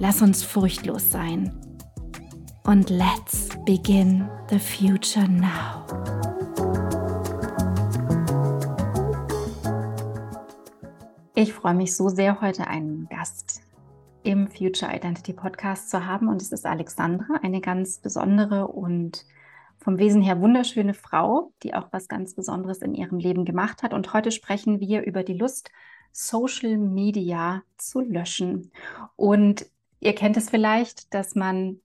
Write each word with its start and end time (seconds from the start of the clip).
Lass 0.00 0.22
uns 0.22 0.42
furchtlos 0.42 1.10
sein. 1.12 1.52
Und 2.64 2.90
let's 2.90 3.48
begin 3.64 4.28
the 4.50 4.58
future 4.58 5.28
now. 5.28 5.84
Ich 11.36 11.52
freue 11.52 11.74
mich 11.74 11.94
so 11.94 12.08
sehr, 12.08 12.40
heute 12.40 12.66
einen 12.66 13.08
Gast 13.08 13.62
im 14.24 14.48
Future 14.48 14.92
Identity 14.92 15.32
Podcast 15.32 15.90
zu 15.90 16.04
haben. 16.04 16.26
Und 16.26 16.42
es 16.42 16.50
ist 16.50 16.66
Alexandra, 16.66 17.38
eine 17.42 17.60
ganz 17.60 17.98
besondere 17.98 18.66
und 18.66 19.24
vom 19.78 19.98
Wesen 19.98 20.22
her 20.22 20.40
wunderschöne 20.40 20.94
Frau, 20.94 21.52
die 21.62 21.74
auch 21.74 21.88
was 21.92 22.08
ganz 22.08 22.34
Besonderes 22.34 22.78
in 22.78 22.94
ihrem 22.94 23.18
Leben 23.18 23.44
gemacht 23.44 23.84
hat. 23.84 23.94
Und 23.94 24.12
heute 24.12 24.32
sprechen 24.32 24.80
wir 24.80 25.02
über 25.04 25.22
die 25.22 25.34
Lust, 25.34 25.70
Social 26.10 26.78
Media 26.78 27.62
zu 27.76 28.00
löschen. 28.00 28.72
Und 29.16 29.66
Ihr 30.04 30.14
kennt 30.14 30.36
es 30.36 30.50
vielleicht, 30.50 31.14
dass 31.14 31.34
man 31.34 31.80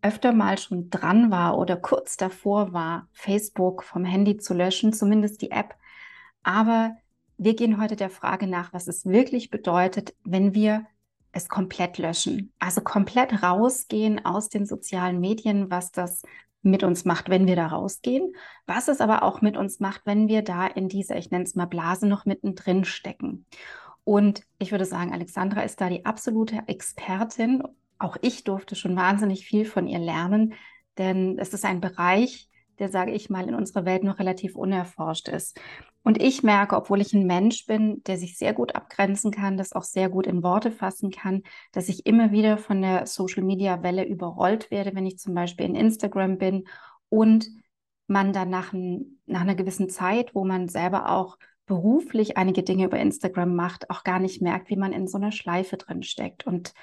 öfter 0.00 0.32
mal 0.32 0.56
schon 0.56 0.88
dran 0.88 1.30
war 1.30 1.58
oder 1.58 1.76
kurz 1.76 2.16
davor 2.16 2.72
war, 2.72 3.08
Facebook 3.12 3.84
vom 3.84 4.06
Handy 4.06 4.38
zu 4.38 4.54
löschen, 4.54 4.94
zumindest 4.94 5.42
die 5.42 5.50
App. 5.50 5.74
Aber 6.42 6.96
wir 7.36 7.54
gehen 7.54 7.78
heute 7.78 7.94
der 7.94 8.08
Frage 8.08 8.46
nach, 8.46 8.72
was 8.72 8.88
es 8.88 9.04
wirklich 9.04 9.50
bedeutet, 9.50 10.14
wenn 10.24 10.54
wir 10.54 10.86
es 11.32 11.50
komplett 11.50 11.98
löschen. 11.98 12.54
Also 12.58 12.80
komplett 12.80 13.42
rausgehen 13.42 14.24
aus 14.24 14.48
den 14.48 14.64
sozialen 14.64 15.20
Medien, 15.20 15.70
was 15.70 15.92
das 15.92 16.22
mit 16.62 16.82
uns 16.82 17.04
macht, 17.04 17.28
wenn 17.28 17.46
wir 17.46 17.54
da 17.54 17.66
rausgehen, 17.66 18.32
was 18.66 18.88
es 18.88 19.02
aber 19.02 19.22
auch 19.22 19.42
mit 19.42 19.58
uns 19.58 19.78
macht, 19.78 20.06
wenn 20.06 20.26
wir 20.26 20.40
da 20.40 20.66
in 20.66 20.88
dieser, 20.88 21.18
ich 21.18 21.30
nenne 21.30 21.44
es 21.44 21.54
mal 21.54 21.66
Blase, 21.66 22.08
noch 22.08 22.24
mittendrin 22.24 22.86
stecken. 22.86 23.44
Und 24.08 24.40
ich 24.58 24.70
würde 24.70 24.86
sagen, 24.86 25.12
Alexandra 25.12 25.60
ist 25.60 25.82
da 25.82 25.90
die 25.90 26.06
absolute 26.06 26.62
Expertin. 26.66 27.62
Auch 27.98 28.16
ich 28.22 28.42
durfte 28.42 28.74
schon 28.74 28.96
wahnsinnig 28.96 29.44
viel 29.44 29.66
von 29.66 29.86
ihr 29.86 29.98
lernen, 29.98 30.54
denn 30.96 31.38
es 31.38 31.52
ist 31.52 31.66
ein 31.66 31.82
Bereich, 31.82 32.48
der, 32.78 32.88
sage 32.88 33.12
ich 33.12 33.28
mal, 33.28 33.46
in 33.46 33.54
unserer 33.54 33.84
Welt 33.84 34.04
noch 34.04 34.18
relativ 34.18 34.56
unerforscht 34.56 35.28
ist. 35.28 35.60
Und 36.04 36.22
ich 36.22 36.42
merke, 36.42 36.74
obwohl 36.74 37.02
ich 37.02 37.12
ein 37.12 37.26
Mensch 37.26 37.66
bin, 37.66 38.02
der 38.04 38.16
sich 38.16 38.38
sehr 38.38 38.54
gut 38.54 38.74
abgrenzen 38.74 39.30
kann, 39.30 39.58
das 39.58 39.74
auch 39.74 39.84
sehr 39.84 40.08
gut 40.08 40.26
in 40.26 40.42
Worte 40.42 40.70
fassen 40.70 41.10
kann, 41.10 41.42
dass 41.72 41.90
ich 41.90 42.06
immer 42.06 42.32
wieder 42.32 42.56
von 42.56 42.80
der 42.80 43.04
Social-Media-Welle 43.04 44.06
überrollt 44.06 44.70
werde, 44.70 44.94
wenn 44.94 45.04
ich 45.04 45.18
zum 45.18 45.34
Beispiel 45.34 45.66
in 45.66 45.74
Instagram 45.74 46.38
bin 46.38 46.66
und 47.10 47.50
man 48.06 48.32
dann 48.32 48.48
nach, 48.48 48.72
ein, 48.72 49.18
nach 49.26 49.42
einer 49.42 49.54
gewissen 49.54 49.90
Zeit, 49.90 50.34
wo 50.34 50.46
man 50.46 50.66
selber 50.68 51.10
auch 51.10 51.36
beruflich 51.68 52.36
einige 52.36 52.64
Dinge 52.64 52.86
über 52.86 52.98
Instagram 52.98 53.54
macht, 53.54 53.90
auch 53.90 54.02
gar 54.02 54.18
nicht 54.18 54.42
merkt, 54.42 54.70
wie 54.70 54.76
man 54.76 54.92
in 54.92 55.06
so 55.06 55.18
einer 55.18 55.30
Schleife 55.30 55.76
drin 55.76 56.02
steckt. 56.02 56.46
Und, 56.46 56.74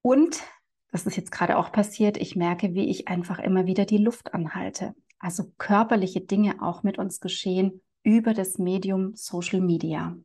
und 0.00 0.42
das 0.90 1.06
ist 1.06 1.16
jetzt 1.16 1.30
gerade 1.30 1.56
auch 1.56 1.70
passiert, 1.70 2.16
ich 2.16 2.34
merke, 2.34 2.74
wie 2.74 2.90
ich 2.90 3.08
einfach 3.08 3.38
immer 3.38 3.66
wieder 3.66 3.84
die 3.84 3.98
Luft 3.98 4.34
anhalte. 4.34 4.94
Also 5.18 5.52
körperliche 5.58 6.20
Dinge 6.20 6.60
auch 6.60 6.82
mit 6.82 6.98
uns 6.98 7.20
geschehen 7.20 7.80
über 8.02 8.34
das 8.34 8.58
Medium 8.58 9.14
Social 9.14 9.60
Media. 9.60 10.16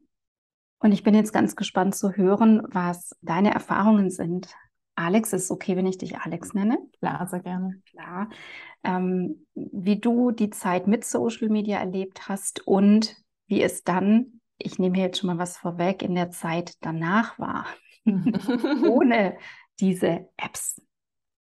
Und 0.79 0.91
ich 0.91 1.03
bin 1.03 1.13
jetzt 1.13 1.33
ganz 1.33 1.55
gespannt 1.55 1.95
zu 1.95 2.11
hören, 2.11 2.61
was 2.67 3.15
deine 3.21 3.53
Erfahrungen 3.53 4.09
sind. 4.09 4.49
Alex, 4.97 5.31
ist 5.33 5.51
okay, 5.51 5.75
wenn 5.77 5.85
ich 5.85 5.97
dich 5.97 6.17
Alex 6.17 6.53
nenne? 6.53 6.77
Klar, 6.99 7.27
sehr 7.27 7.39
gerne. 7.41 7.81
Klar 7.91 8.29
ähm, 8.83 9.45
wie 9.53 9.99
du 9.99 10.31
die 10.31 10.49
Zeit 10.49 10.87
mit 10.87 11.05
Social 11.05 11.49
Media 11.49 11.77
erlebt 11.79 12.27
hast 12.29 12.65
und 12.67 13.15
wie 13.47 13.61
es 13.61 13.83
dann, 13.83 14.41
ich 14.57 14.79
nehme 14.79 14.95
hier 14.95 15.05
jetzt 15.05 15.19
schon 15.19 15.27
mal 15.27 15.37
was 15.37 15.57
vorweg, 15.57 16.01
in 16.01 16.15
der 16.15 16.31
Zeit 16.31 16.73
danach 16.81 17.37
war, 17.39 17.65
ohne 18.05 19.37
diese 19.79 20.29
Apps. 20.37 20.81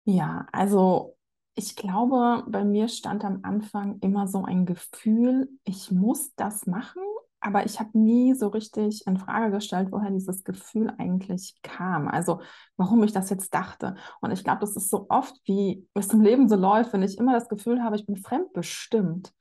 Ja, 0.05 0.47
also 0.51 1.17
ich 1.55 1.75
glaube, 1.75 2.45
bei 2.47 2.63
mir 2.63 2.87
stand 2.87 3.23
am 3.23 3.39
Anfang 3.43 3.99
immer 3.99 4.27
so 4.27 4.43
ein 4.43 4.65
Gefühl, 4.65 5.49
ich 5.63 5.91
muss 5.91 6.33
das 6.35 6.65
machen 6.65 7.01
aber 7.41 7.65
ich 7.65 7.79
habe 7.79 7.97
nie 7.97 8.33
so 8.33 8.47
richtig 8.47 9.05
in 9.07 9.17
Frage 9.17 9.51
gestellt, 9.51 9.89
woher 9.91 10.11
dieses 10.11 10.43
Gefühl 10.43 10.93
eigentlich 10.97 11.55
kam. 11.61 12.07
Also 12.07 12.41
warum 12.77 13.03
ich 13.03 13.13
das 13.13 13.29
jetzt 13.29 13.53
dachte. 13.53 13.95
Und 14.21 14.31
ich 14.31 14.43
glaube, 14.43 14.59
das 14.61 14.75
ist 14.75 14.89
so 14.89 15.05
oft, 15.09 15.35
wie 15.45 15.87
es 15.93 16.11
im 16.13 16.21
Leben 16.21 16.49
so 16.49 16.55
läuft, 16.55 16.93
wenn 16.93 17.03
ich 17.03 17.17
immer 17.17 17.33
das 17.33 17.47
Gefühl 17.47 17.83
habe, 17.83 17.95
ich 17.95 18.05
bin 18.05 18.17
fremdbestimmt. 18.17 19.33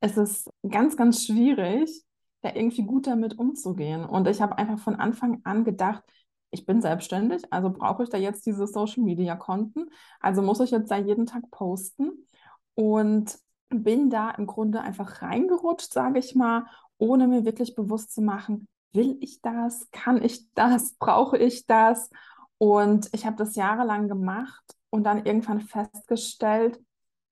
Es 0.00 0.16
ist 0.16 0.50
ganz, 0.68 0.96
ganz 0.96 1.24
schwierig, 1.24 2.04
da 2.42 2.54
irgendwie 2.54 2.84
gut 2.84 3.06
damit 3.06 3.38
umzugehen. 3.38 4.04
Und 4.04 4.28
ich 4.28 4.42
habe 4.42 4.58
einfach 4.58 4.78
von 4.78 4.96
Anfang 4.96 5.40
an 5.44 5.64
gedacht, 5.64 6.02
ich 6.50 6.66
bin 6.66 6.80
selbstständig, 6.80 7.42
also 7.50 7.70
brauche 7.70 8.02
ich 8.02 8.08
da 8.08 8.18
jetzt 8.18 8.46
diese 8.46 8.66
Social-Media-Konten. 8.66 9.90
Also 10.20 10.42
muss 10.42 10.60
ich 10.60 10.70
jetzt 10.70 10.90
da 10.90 10.96
jeden 10.96 11.26
Tag 11.26 11.50
posten. 11.50 12.26
Und 12.74 13.38
bin 13.68 14.10
da 14.10 14.30
im 14.30 14.46
Grunde 14.46 14.80
einfach 14.80 15.22
reingerutscht, 15.22 15.92
sage 15.92 16.18
ich 16.18 16.34
mal, 16.34 16.66
ohne 16.98 17.28
mir 17.28 17.44
wirklich 17.44 17.74
bewusst 17.74 18.12
zu 18.14 18.22
machen, 18.22 18.68
will 18.92 19.16
ich 19.20 19.40
das, 19.42 19.88
kann 19.90 20.22
ich 20.22 20.52
das, 20.54 20.94
brauche 20.98 21.38
ich 21.38 21.66
das? 21.66 22.10
Und 22.58 23.08
ich 23.12 23.26
habe 23.26 23.36
das 23.36 23.54
jahrelang 23.54 24.08
gemacht 24.08 24.64
und 24.90 25.04
dann 25.04 25.24
irgendwann 25.26 25.60
festgestellt, 25.60 26.80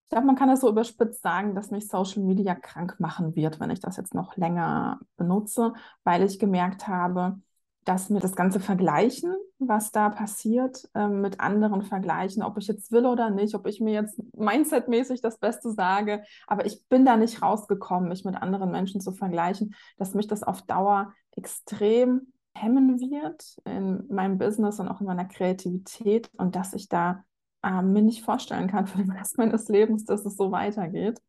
ich 0.04 0.10
glaube, 0.10 0.26
man 0.26 0.36
kann 0.36 0.50
das 0.50 0.60
so 0.60 0.68
überspitzt 0.68 1.22
sagen, 1.22 1.54
dass 1.54 1.70
mich 1.70 1.88
Social 1.88 2.22
Media 2.22 2.54
krank 2.54 3.00
machen 3.00 3.34
wird, 3.34 3.58
wenn 3.58 3.70
ich 3.70 3.80
das 3.80 3.96
jetzt 3.96 4.14
noch 4.14 4.36
länger 4.36 5.00
benutze, 5.16 5.72
weil 6.04 6.22
ich 6.22 6.38
gemerkt 6.38 6.86
habe, 6.86 7.40
dass 7.84 8.10
mir 8.10 8.20
das 8.20 8.36
ganze 8.36 8.60
Vergleichen, 8.60 9.34
was 9.68 9.92
da 9.92 10.10
passiert, 10.10 10.88
äh, 10.94 11.08
mit 11.08 11.40
anderen 11.40 11.82
vergleichen, 11.82 12.42
ob 12.42 12.58
ich 12.58 12.66
jetzt 12.66 12.92
will 12.92 13.06
oder 13.06 13.30
nicht, 13.30 13.54
ob 13.54 13.66
ich 13.66 13.80
mir 13.80 13.92
jetzt 13.92 14.20
mindsetmäßig 14.34 15.20
das 15.20 15.38
Beste 15.38 15.72
sage, 15.72 16.24
aber 16.46 16.66
ich 16.66 16.86
bin 16.88 17.04
da 17.04 17.16
nicht 17.16 17.42
rausgekommen, 17.42 18.08
mich 18.08 18.24
mit 18.24 18.36
anderen 18.36 18.70
Menschen 18.70 19.00
zu 19.00 19.12
vergleichen, 19.12 19.74
dass 19.96 20.14
mich 20.14 20.26
das 20.26 20.42
auf 20.42 20.62
Dauer 20.62 21.12
extrem 21.32 22.32
hemmen 22.54 23.00
wird 23.00 23.58
in 23.64 24.04
meinem 24.08 24.38
Business 24.38 24.78
und 24.78 24.88
auch 24.88 25.00
in 25.00 25.06
meiner 25.06 25.24
Kreativität 25.24 26.30
und 26.36 26.54
dass 26.54 26.72
ich 26.72 26.88
da 26.88 27.24
äh, 27.62 27.82
mir 27.82 28.02
nicht 28.02 28.24
vorstellen 28.24 28.68
kann 28.68 28.86
für 28.86 28.98
den 28.98 29.10
Rest 29.10 29.38
meines 29.38 29.68
Lebens, 29.68 30.04
dass 30.04 30.24
es 30.24 30.36
so 30.36 30.52
weitergeht. 30.52 31.20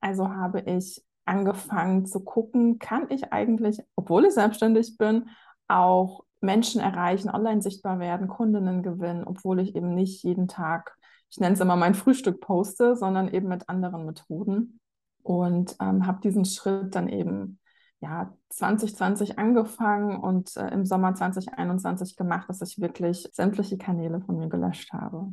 Also 0.00 0.28
habe 0.28 0.60
ich 0.60 1.02
angefangen 1.24 2.06
zu 2.06 2.20
gucken, 2.20 2.78
kann 2.78 3.06
ich 3.10 3.32
eigentlich, 3.32 3.80
obwohl 3.96 4.24
ich 4.24 4.34
selbstständig 4.34 4.96
bin, 4.96 5.28
auch 5.66 6.24
Menschen 6.40 6.80
erreichen, 6.80 7.30
online 7.30 7.62
sichtbar 7.62 7.98
werden, 7.98 8.28
Kundinnen 8.28 8.82
gewinnen, 8.82 9.24
obwohl 9.24 9.60
ich 9.60 9.74
eben 9.74 9.94
nicht 9.94 10.22
jeden 10.22 10.48
Tag, 10.48 10.96
ich 11.30 11.38
nenne 11.38 11.54
es 11.54 11.60
immer 11.60 11.76
mein 11.76 11.94
Frühstück 11.94 12.40
poste, 12.40 12.96
sondern 12.96 13.28
eben 13.28 13.48
mit 13.48 13.68
anderen 13.68 14.06
Methoden. 14.06 14.80
Und 15.22 15.76
ähm, 15.80 16.06
habe 16.06 16.20
diesen 16.20 16.44
Schritt 16.44 16.94
dann 16.94 17.08
eben 17.08 17.58
ja, 18.00 18.32
2020 18.50 19.38
angefangen 19.38 20.16
und 20.16 20.56
äh, 20.56 20.68
im 20.68 20.86
Sommer 20.86 21.14
2021 21.14 22.16
gemacht, 22.16 22.48
dass 22.48 22.62
ich 22.62 22.80
wirklich 22.80 23.28
sämtliche 23.32 23.76
Kanäle 23.76 24.20
von 24.20 24.38
mir 24.38 24.48
gelöscht 24.48 24.92
habe. 24.92 25.32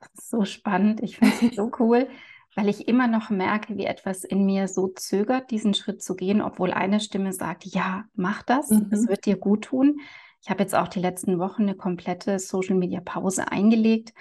Das 0.00 0.10
ist 0.14 0.30
so 0.30 0.44
spannend. 0.44 1.02
Ich 1.02 1.18
finde 1.18 1.34
es 1.46 1.56
so 1.56 1.70
cool, 1.78 2.08
weil 2.58 2.68
ich 2.68 2.88
immer 2.88 3.06
noch 3.06 3.30
merke, 3.30 3.76
wie 3.76 3.84
etwas 3.84 4.24
in 4.24 4.44
mir 4.44 4.66
so 4.66 4.88
zögert, 4.88 5.52
diesen 5.52 5.74
Schritt 5.74 6.02
zu 6.02 6.16
gehen, 6.16 6.42
obwohl 6.42 6.72
eine 6.72 6.98
Stimme 6.98 7.32
sagt, 7.32 7.64
ja, 7.64 8.06
mach 8.14 8.42
das, 8.42 8.70
mhm. 8.70 8.88
es 8.90 9.06
wird 9.06 9.26
dir 9.26 9.36
gut 9.36 9.66
tun. 9.66 10.00
Ich 10.42 10.50
habe 10.50 10.64
jetzt 10.64 10.74
auch 10.74 10.88
die 10.88 10.98
letzten 10.98 11.38
Wochen 11.38 11.62
eine 11.62 11.76
komplette 11.76 12.40
Social-Media-Pause 12.40 13.52
eingelegt 13.52 14.12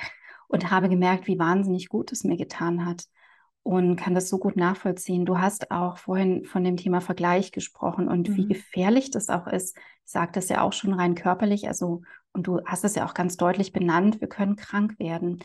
und 0.48 0.70
habe 0.70 0.88
gemerkt, 0.88 1.26
wie 1.26 1.40
wahnsinnig 1.40 1.90
gut 1.90 2.12
es 2.12 2.24
mir 2.24 2.38
getan 2.38 2.86
hat 2.86 3.06
und 3.64 3.96
kann 3.96 4.14
das 4.14 4.30
so 4.30 4.38
gut 4.38 4.56
nachvollziehen. 4.56 5.26
Du 5.26 5.40
hast 5.40 5.72
auch 5.72 5.98
vorhin 5.98 6.46
von 6.46 6.64
dem 6.64 6.78
Thema 6.78 7.02
Vergleich 7.02 7.52
gesprochen 7.52 8.08
und 8.08 8.30
mhm. 8.30 8.38
wie 8.38 8.48
gefährlich 8.50 9.10
das 9.10 9.30
auch 9.30 9.48
ist. 9.48 9.76
Ich 10.06 10.12
sage 10.12 10.34
das 10.34 10.48
ja 10.50 10.62
auch 10.62 10.74
schon 10.74 10.94
rein 10.94 11.16
körperlich, 11.16 11.68
also 11.68 12.04
und 12.34 12.46
du 12.46 12.62
hast 12.68 12.86
es 12.86 12.94
ja 12.94 13.08
auch 13.08 13.16
ganz 13.16 13.36
deutlich 13.36 13.74
benannt, 13.74 14.22
wir 14.22 14.30
können 14.30 14.58
krank 14.58 15.00
werden. 15.00 15.40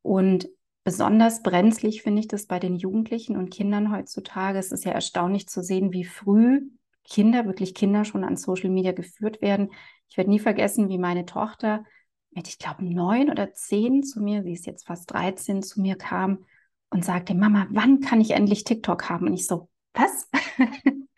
Und 0.00 0.48
besonders 0.84 1.42
brenzlig 1.42 2.02
finde 2.02 2.20
ich 2.20 2.28
das 2.28 2.46
bei 2.46 2.58
den 2.58 2.76
Jugendlichen 2.76 3.36
und 3.36 3.50
Kindern 3.50 3.92
heutzutage. 3.92 4.58
Es 4.58 4.72
ist 4.72 4.84
ja 4.84 4.92
erstaunlich 4.92 5.48
zu 5.48 5.62
sehen, 5.62 5.92
wie 5.92 6.04
früh 6.04 6.62
Kinder, 7.04 7.46
wirklich 7.46 7.74
Kinder 7.74 8.04
schon 8.04 8.24
an 8.24 8.36
Social 8.36 8.70
Media 8.70 8.92
geführt 8.92 9.42
werden. 9.42 9.70
Ich 10.08 10.16
werde 10.16 10.30
nie 10.30 10.38
vergessen, 10.38 10.88
wie 10.88 10.98
meine 10.98 11.26
Tochter 11.26 11.84
mit, 12.30 12.48
ich 12.48 12.58
glaube, 12.58 12.84
neun 12.84 13.30
oder 13.30 13.52
zehn 13.52 14.02
zu 14.02 14.20
mir, 14.20 14.42
sie 14.42 14.52
ist 14.52 14.66
jetzt 14.66 14.86
fast 14.86 15.10
13, 15.12 15.62
zu 15.62 15.80
mir 15.80 15.96
kam 15.96 16.44
und 16.90 17.04
sagte, 17.04 17.34
Mama, 17.34 17.66
wann 17.70 18.00
kann 18.00 18.20
ich 18.20 18.30
endlich 18.30 18.64
TikTok 18.64 19.08
haben? 19.08 19.26
Und 19.26 19.34
ich 19.34 19.46
so, 19.46 19.68
was? 19.94 20.28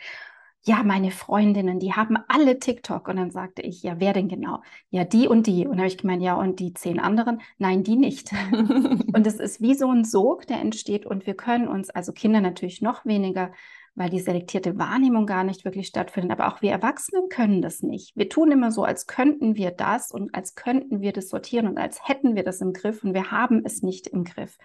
ja, 0.66 0.82
meine 0.82 1.10
Freundinnen, 1.10 1.78
die 1.78 1.92
haben 1.92 2.16
alle 2.26 2.58
TikTok. 2.58 3.08
Und 3.08 3.16
dann 3.16 3.30
sagte 3.30 3.60
ich, 3.60 3.82
ja, 3.82 4.00
wer 4.00 4.14
denn 4.14 4.28
genau? 4.28 4.62
Ja, 4.88 5.04
die 5.04 5.28
und 5.28 5.46
die. 5.46 5.66
Und 5.66 5.72
dann 5.72 5.80
habe 5.80 5.88
ich 5.88 5.98
gemeint, 5.98 6.22
ja, 6.22 6.34
und 6.34 6.58
die 6.58 6.72
zehn 6.72 6.98
anderen? 7.00 7.42
Nein, 7.58 7.84
die 7.84 7.96
nicht. 7.96 8.32
und 8.52 9.26
es 9.26 9.40
ist 9.40 9.60
wie 9.60 9.74
so 9.74 9.90
ein 9.90 10.04
Sog, 10.04 10.46
der 10.46 10.60
entsteht. 10.60 11.04
Und 11.04 11.26
wir 11.26 11.34
können 11.34 11.68
uns, 11.68 11.90
also 11.90 12.12
Kinder 12.12 12.40
natürlich 12.40 12.80
noch 12.80 13.04
weniger, 13.04 13.52
weil 13.94 14.08
die 14.08 14.20
selektierte 14.20 14.78
Wahrnehmung 14.78 15.26
gar 15.26 15.44
nicht 15.44 15.66
wirklich 15.66 15.86
stattfindet. 15.86 16.32
Aber 16.32 16.48
auch 16.48 16.62
wir 16.62 16.70
Erwachsenen 16.70 17.28
können 17.28 17.60
das 17.60 17.82
nicht. 17.82 18.16
Wir 18.16 18.30
tun 18.30 18.50
immer 18.50 18.72
so, 18.72 18.84
als 18.84 19.06
könnten 19.06 19.56
wir 19.56 19.70
das 19.70 20.12
und 20.12 20.34
als 20.34 20.54
könnten 20.54 21.02
wir 21.02 21.12
das 21.12 21.28
sortieren 21.28 21.68
und 21.68 21.76
als 21.76 22.08
hätten 22.08 22.36
wir 22.36 22.42
das 22.42 22.62
im 22.62 22.72
Griff. 22.72 23.04
Und 23.04 23.12
wir 23.12 23.30
haben 23.30 23.62
es 23.66 23.82
nicht 23.82 24.06
im 24.06 24.24
Griff. 24.24 24.56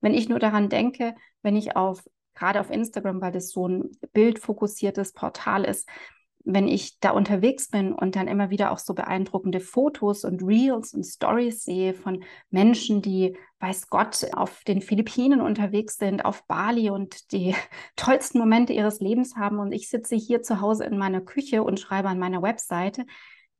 Wenn 0.00 0.14
ich 0.14 0.28
nur 0.28 0.38
daran 0.38 0.70
denke, 0.70 1.14
wenn 1.42 1.56
ich 1.56 1.76
auf, 1.76 2.02
gerade 2.34 2.60
auf 2.60 2.70
Instagram, 2.70 3.20
weil 3.20 3.32
das 3.32 3.50
so 3.50 3.68
ein 3.68 3.90
bildfokussiertes 4.12 5.12
Portal 5.12 5.64
ist, 5.64 5.88
wenn 6.44 6.68
ich 6.68 7.00
da 7.00 7.10
unterwegs 7.10 7.68
bin 7.68 7.92
und 7.94 8.16
dann 8.16 8.28
immer 8.28 8.50
wieder 8.50 8.70
auch 8.70 8.78
so 8.78 8.94
beeindruckende 8.94 9.60
Fotos 9.60 10.24
und 10.24 10.42
Reels 10.42 10.92
und 10.92 11.04
Stories 11.04 11.64
sehe 11.64 11.94
von 11.94 12.22
Menschen, 12.50 13.00
die, 13.00 13.36
weiß 13.60 13.88
Gott, 13.88 14.26
auf 14.34 14.62
den 14.64 14.82
Philippinen 14.82 15.40
unterwegs 15.40 15.96
sind, 15.96 16.24
auf 16.24 16.46
Bali 16.46 16.90
und 16.90 17.32
die 17.32 17.54
tollsten 17.96 18.38
Momente 18.38 18.74
ihres 18.74 19.00
Lebens 19.00 19.36
haben. 19.36 19.58
Und 19.58 19.72
ich 19.72 19.88
sitze 19.88 20.16
hier 20.16 20.42
zu 20.42 20.60
Hause 20.60 20.84
in 20.84 20.98
meiner 20.98 21.22
Küche 21.22 21.62
und 21.62 21.80
schreibe 21.80 22.08
an 22.08 22.18
meiner 22.18 22.42
Webseite, 22.42 23.06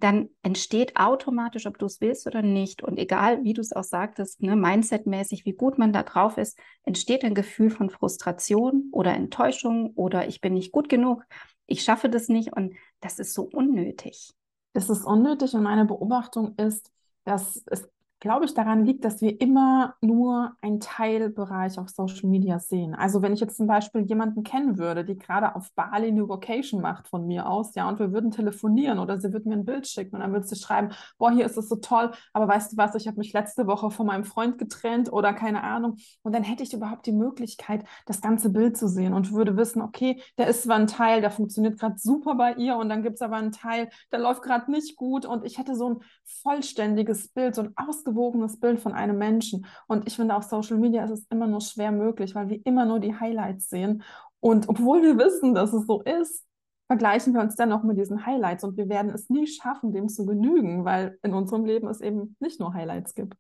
dann 0.05 0.29
entsteht 0.43 0.97
automatisch, 0.97 1.67
ob 1.67 1.79
du 1.79 1.87
es 1.87 2.03
willst 2.03 2.27
oder 2.27 2.43
nicht, 2.43 2.83
und 2.83 2.99
egal 2.99 3.43
wie 3.43 3.55
du 3.55 3.63
es 3.63 3.73
auch 3.73 3.85
sagtest, 3.85 4.43
ne, 4.43 4.55
mindsetmäßig, 4.55 5.47
wie 5.47 5.55
gut 5.55 5.79
man 5.79 5.95
da 5.95 6.03
drauf 6.03 6.37
ist, 6.37 6.59
entsteht 6.85 7.25
ein 7.25 7.35
Gefühl 7.35 7.71
von 7.71 7.89
Frustration 7.89 8.91
oder 8.93 9.15
Enttäuschung 9.15 9.93
oder 9.95 10.29
ich 10.29 10.43
bin 10.43 10.53
nicht 10.53 10.73
gut 10.73 10.91
genug, 10.91 11.25
ich 11.67 11.83
schaffe 11.83 12.11
das 12.11 12.29
nicht 12.29 12.53
und 12.53 12.75
das 13.01 13.19
ist 13.19 13.33
so 13.33 13.45
unnötig. 13.45 14.35
Es 14.75 14.91
ist 14.91 15.05
unnötig 15.05 15.55
und 15.55 15.63
meine 15.63 15.87
Beobachtung 15.87 16.55
ist, 16.57 16.91
dass 17.25 17.63
es 17.65 17.89
glaube 18.25 18.47
ich, 18.47 18.55
daran 18.55 18.87
liegt, 18.87 19.05
dass 19.05 19.21
wir 19.21 19.39
immer 19.39 19.97
nur 20.01 20.57
einen 20.63 20.81
Teilbereich 20.81 21.79
auf 21.79 21.91
Social 21.91 22.31
Media 22.31 22.59
sehen. 22.59 22.95
Also 22.95 23.21
wenn 23.21 23.35
ich 23.35 23.41
jetzt 23.41 23.59
zum 23.59 23.67
Beispiel 23.67 24.01
jemanden 24.01 24.43
kennen 24.45 24.79
würde, 24.79 25.05
die 25.05 25.19
gerade 25.19 25.55
auf 25.55 25.71
Bali 25.75 26.09
eine 26.09 26.27
Vocation 26.27 26.81
macht 26.81 27.07
von 27.07 27.27
mir 27.27 27.47
aus, 27.47 27.75
ja, 27.75 27.87
und 27.87 27.99
wir 27.99 28.15
würden 28.15 28.31
telefonieren 28.31 28.99
oder 28.99 29.21
sie 29.21 29.31
würde 29.31 29.47
mir 29.47 29.57
ein 29.57 29.67
Bild 29.67 29.87
schicken 29.87 30.17
und 30.17 30.23
dann 30.23 30.33
würde 30.33 30.47
sie 30.47 30.57
schreiben, 30.57 30.89
boah, 31.19 31.33
hier 31.33 31.45
ist 31.45 31.59
es 31.59 31.69
so 31.69 31.77
toll, 31.77 32.13
aber 32.33 32.49
weißt 32.49 32.73
du 32.73 32.77
was, 32.79 32.95
ich 32.95 33.07
habe 33.07 33.19
mich 33.19 33.35
letzte 33.35 33.67
Woche 33.67 33.91
von 33.91 34.07
meinem 34.07 34.25
Freund 34.25 34.57
getrennt 34.57 35.13
oder 35.13 35.35
keine 35.35 35.63
Ahnung. 35.63 35.97
Und 36.23 36.35
dann 36.35 36.45
hätte 36.45 36.63
ich 36.63 36.73
überhaupt 36.73 37.05
die 37.05 37.13
Möglichkeit, 37.13 37.85
das 38.07 38.23
ganze 38.23 38.49
Bild 38.49 38.79
zu 38.79 38.89
sehen 38.89 39.13
und 39.13 39.35
würde 39.35 39.59
wissen, 39.59 39.83
okay, 39.83 40.23
da 40.37 40.45
ist 40.45 40.63
zwar 40.63 40.77
ein 40.77 40.87
Teil, 40.87 41.21
der 41.21 41.31
funktioniert 41.31 41.79
gerade 41.79 41.99
super 41.99 42.37
bei 42.37 42.55
ihr 42.55 42.79
und 42.79 42.89
dann 42.89 43.03
gibt 43.03 43.17
es 43.17 43.23
aber 43.23 43.37
einen 43.37 43.53
Teil, 43.53 43.91
der 44.13 44.21
läuft 44.21 44.41
gerade 44.41 44.71
nicht 44.71 44.97
gut 44.97 45.27
und 45.27 45.45
ich 45.45 45.59
hätte 45.59 45.77
so 45.77 45.91
ein 45.91 45.97
vollständiges 46.43 47.29
Bild, 47.29 47.55
so 47.55 47.61
ein 47.61 47.75
ausgewogenes 47.77 48.14
ausgewogenes 48.15 48.59
Bild 48.61 48.81
von 48.81 48.93
einem 48.93 49.19
Menschen. 49.19 49.67
Und 49.87 50.07
ich 50.07 50.17
finde, 50.17 50.37
auf 50.37 50.45
Social 50.45 50.79
Media 50.79 51.05
ist 51.05 51.11
es 51.11 51.27
immer 51.31 51.47
nur 51.47 51.61
schwer 51.61 51.93
möglich, 51.93 52.35
weil 52.35 52.49
wir 52.49 52.61
immer 52.65 52.87
nur 52.87 53.01
die 53.01 53.19
Highlights 53.19 53.69
sehen. 53.69 54.03
Und 54.41 54.69
obwohl 54.69 55.03
wir 55.03 55.19
wissen, 55.19 55.55
dass 55.55 55.73
es 55.73 55.87
so 55.87 56.03
ist, 56.03 56.45
vergleichen 56.87 57.33
wir 57.33 57.41
uns 57.41 57.57
dann 57.57 57.73
auch 57.73 57.83
mit 57.83 57.99
diesen 57.99 58.27
Highlights 58.27 58.63
und 58.63 58.77
wir 58.77 58.89
werden 58.89 59.11
es 59.11 59.31
nie 59.31 59.47
schaffen, 59.47 59.93
dem 59.93 60.09
zu 60.09 60.27
genügen, 60.27 60.85
weil 60.85 61.19
in 61.23 61.33
unserem 61.33 61.65
Leben 61.65 61.89
es 61.89 62.01
eben 62.01 62.37
nicht 62.41 62.61
nur 62.61 62.75
Highlights 62.75 63.15
gibt. 63.15 63.35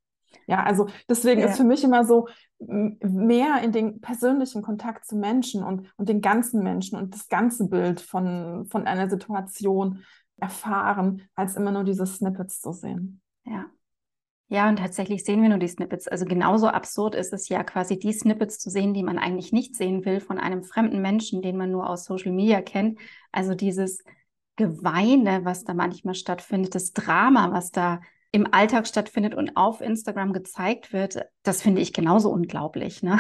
Ja, 0.46 0.64
also 0.64 0.88
deswegen 1.08 1.42
ja. 1.42 1.48
ist 1.48 1.58
für 1.58 1.64
mich 1.64 1.84
immer 1.84 2.04
so 2.04 2.26
mehr 2.58 3.62
in 3.62 3.70
den 3.70 4.00
persönlichen 4.00 4.62
Kontakt 4.62 5.06
zu 5.06 5.16
Menschen 5.16 5.62
und, 5.62 5.92
und 5.96 6.08
den 6.08 6.20
ganzen 6.20 6.62
Menschen 6.62 6.98
und 6.98 7.14
das 7.14 7.28
ganze 7.28 7.68
Bild 7.68 8.00
von, 8.00 8.66
von 8.66 8.86
einer 8.86 9.08
Situation 9.08 10.02
erfahren, 10.38 11.22
als 11.36 11.54
immer 11.54 11.70
nur 11.70 11.84
diese 11.84 12.06
Snippets 12.06 12.60
zu 12.60 12.72
sehen. 12.72 13.20
Ja, 13.44 13.66
ja, 14.48 14.68
und 14.68 14.76
tatsächlich 14.78 15.24
sehen 15.24 15.42
wir 15.42 15.48
nur 15.48 15.58
die 15.58 15.68
Snippets. 15.68 16.06
Also 16.06 16.26
genauso 16.26 16.68
absurd 16.68 17.14
ist 17.14 17.32
es 17.32 17.48
ja 17.48 17.64
quasi, 17.64 17.98
die 17.98 18.12
Snippets 18.12 18.58
zu 18.58 18.70
sehen, 18.70 18.92
die 18.92 19.02
man 19.02 19.18
eigentlich 19.18 19.52
nicht 19.52 19.74
sehen 19.74 20.04
will 20.04 20.20
von 20.20 20.38
einem 20.38 20.62
fremden 20.62 21.00
Menschen, 21.00 21.40
den 21.40 21.56
man 21.56 21.70
nur 21.70 21.88
aus 21.88 22.04
Social 22.04 22.32
Media 22.32 22.60
kennt. 22.60 22.98
Also 23.32 23.54
dieses 23.54 24.04
Geweine, 24.56 25.44
was 25.44 25.64
da 25.64 25.72
manchmal 25.74 26.14
stattfindet, 26.14 26.74
das 26.74 26.92
Drama, 26.92 27.52
was 27.52 27.70
da 27.70 28.00
im 28.32 28.52
Alltag 28.52 28.86
stattfindet 28.86 29.34
und 29.34 29.56
auf 29.56 29.80
Instagram 29.80 30.32
gezeigt 30.32 30.92
wird, 30.92 31.20
das 31.42 31.62
finde 31.62 31.80
ich 31.80 31.92
genauso 31.92 32.30
unglaublich. 32.30 33.02
Ne? 33.02 33.18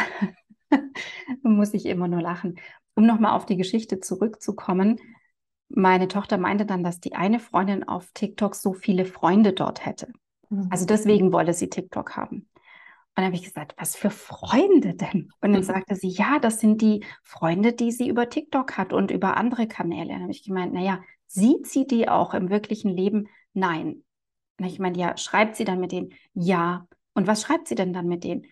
Muss 1.42 1.72
ich 1.72 1.86
immer 1.86 2.06
nur 2.06 2.20
lachen. 2.20 2.60
Um 2.94 3.06
nochmal 3.06 3.32
auf 3.32 3.46
die 3.46 3.56
Geschichte 3.56 3.98
zurückzukommen. 3.98 5.00
Meine 5.68 6.06
Tochter 6.06 6.36
meinte 6.36 6.66
dann, 6.66 6.84
dass 6.84 7.00
die 7.00 7.14
eine 7.14 7.40
Freundin 7.40 7.82
auf 7.82 8.10
TikTok 8.12 8.54
so 8.54 8.74
viele 8.74 9.06
Freunde 9.06 9.52
dort 9.52 9.86
hätte. 9.86 10.12
Also 10.70 10.86
deswegen 10.86 11.32
wolle 11.32 11.54
sie 11.54 11.68
TikTok 11.68 12.16
haben. 12.16 12.48
Und 13.16 13.22
dann 13.22 13.26
habe 13.26 13.36
ich 13.36 13.44
gesagt, 13.44 13.74
was 13.78 13.94
für 13.94 14.10
Freunde 14.10 14.94
denn? 14.94 15.30
Und 15.40 15.52
dann 15.52 15.62
sagte 15.62 15.94
sie, 15.94 16.08
ja, 16.08 16.40
das 16.40 16.58
sind 16.58 16.82
die 16.82 17.04
Freunde, 17.22 17.72
die 17.72 17.92
sie 17.92 18.08
über 18.08 18.28
TikTok 18.28 18.76
hat 18.76 18.92
und 18.92 19.12
über 19.12 19.36
andere 19.36 19.68
Kanäle. 19.68 20.08
dann 20.08 20.22
habe 20.22 20.32
ich 20.32 20.42
gemeint, 20.42 20.72
naja, 20.72 21.00
sieht 21.28 21.68
sie 21.68 21.86
die 21.86 22.08
auch 22.08 22.34
im 22.34 22.50
wirklichen 22.50 22.90
Leben? 22.90 23.28
Nein. 23.52 24.02
Und 24.58 24.66
ich 24.66 24.80
meine, 24.80 24.98
ja, 24.98 25.16
schreibt 25.16 25.54
sie 25.54 25.64
dann 25.64 25.78
mit 25.78 25.92
denen? 25.92 26.12
Ja. 26.32 26.88
Und 27.14 27.28
was 27.28 27.42
schreibt 27.42 27.68
sie 27.68 27.76
denn 27.76 27.92
dann 27.92 28.08
mit 28.08 28.24
denen? 28.24 28.46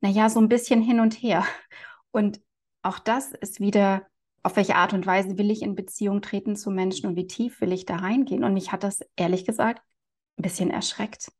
Naja, 0.00 0.28
so 0.28 0.40
ein 0.40 0.48
bisschen 0.48 0.82
hin 0.82 0.98
und 0.98 1.14
her. 1.14 1.44
Und 2.10 2.40
auch 2.82 2.98
das 2.98 3.32
ist 3.32 3.60
wieder, 3.60 4.06
auf 4.42 4.56
welche 4.56 4.74
Art 4.74 4.94
und 4.94 5.06
Weise 5.06 5.38
will 5.38 5.50
ich 5.50 5.62
in 5.62 5.76
Beziehung 5.76 6.22
treten 6.22 6.56
zu 6.56 6.72
Menschen 6.72 7.06
und 7.06 7.14
wie 7.14 7.26
tief 7.28 7.60
will 7.60 7.72
ich 7.72 7.84
da 7.84 7.96
reingehen? 7.96 8.42
Und 8.42 8.54
mich 8.54 8.72
hat 8.72 8.82
das 8.82 9.00
ehrlich 9.14 9.44
gesagt 9.44 9.82
ein 10.38 10.42
bisschen 10.42 10.70
erschreckt 10.70 11.30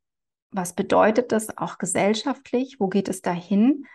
was 0.51 0.73
bedeutet 0.73 1.31
das 1.31 1.57
auch 1.57 1.77
gesellschaftlich? 1.77 2.79
Wo 2.79 2.87
geht 2.87 3.09
es 3.09 3.21
dahin? 3.21 3.85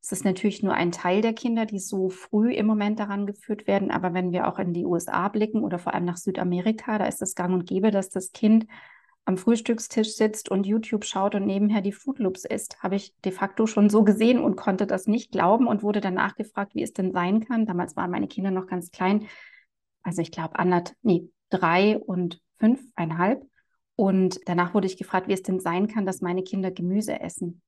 Es 0.00 0.12
ist 0.12 0.24
natürlich 0.24 0.62
nur 0.62 0.74
ein 0.74 0.92
Teil 0.92 1.22
der 1.22 1.32
Kinder, 1.32 1.64
die 1.64 1.78
so 1.78 2.10
früh 2.10 2.52
im 2.52 2.66
Moment 2.66 2.98
daran 3.00 3.26
geführt 3.26 3.66
werden. 3.66 3.90
Aber 3.90 4.12
wenn 4.12 4.32
wir 4.32 4.46
auch 4.46 4.58
in 4.58 4.74
die 4.74 4.84
USA 4.84 5.28
blicken 5.28 5.64
oder 5.64 5.78
vor 5.78 5.94
allem 5.94 6.04
nach 6.04 6.18
Südamerika, 6.18 6.98
da 6.98 7.06
ist 7.06 7.22
es 7.22 7.34
gang 7.34 7.54
und 7.54 7.66
gäbe, 7.66 7.90
dass 7.90 8.10
das 8.10 8.32
Kind 8.32 8.66
am 9.24 9.38
Frühstückstisch 9.38 10.14
sitzt 10.14 10.50
und 10.50 10.66
YouTube 10.66 11.06
schaut 11.06 11.34
und 11.34 11.46
nebenher 11.46 11.80
die 11.80 11.92
Food 11.92 12.18
Loops 12.18 12.44
isst. 12.44 12.82
Habe 12.82 12.96
ich 12.96 13.14
de 13.24 13.32
facto 13.32 13.66
schon 13.66 13.88
so 13.88 14.04
gesehen 14.04 14.38
und 14.38 14.56
konnte 14.56 14.86
das 14.86 15.06
nicht 15.06 15.32
glauben 15.32 15.66
und 15.66 15.82
wurde 15.82 16.02
danach 16.02 16.34
gefragt, 16.34 16.74
wie 16.74 16.82
es 16.82 16.92
denn 16.92 17.12
sein 17.12 17.40
kann. 17.40 17.64
Damals 17.64 17.96
waren 17.96 18.10
meine 18.10 18.28
Kinder 18.28 18.50
noch 18.50 18.66
ganz 18.66 18.90
klein. 18.90 19.26
Also 20.02 20.20
ich 20.20 20.30
glaube, 20.30 20.58
anderth, 20.58 20.94
nee, 21.02 21.30
drei 21.48 21.98
und 21.98 22.42
fünfeinhalb. 22.58 23.42
Und 23.96 24.40
danach 24.46 24.74
wurde 24.74 24.86
ich 24.86 24.96
gefragt, 24.96 25.28
wie 25.28 25.32
es 25.32 25.42
denn 25.42 25.60
sein 25.60 25.86
kann, 25.86 26.06
dass 26.06 26.20
meine 26.20 26.42
Kinder 26.42 26.70
Gemüse 26.70 27.20
essen. 27.20 27.62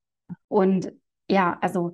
Und 0.47 0.91
ja, 1.29 1.57
also 1.61 1.93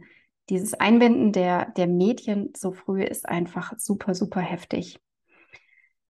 dieses 0.49 0.73
Einbinden 0.73 1.31
der, 1.31 1.71
der 1.71 1.87
Mädchen 1.87 2.51
so 2.55 2.71
früh 2.71 3.03
ist 3.03 3.27
einfach 3.27 3.73
super, 3.77 4.15
super 4.15 4.41
heftig. 4.41 4.99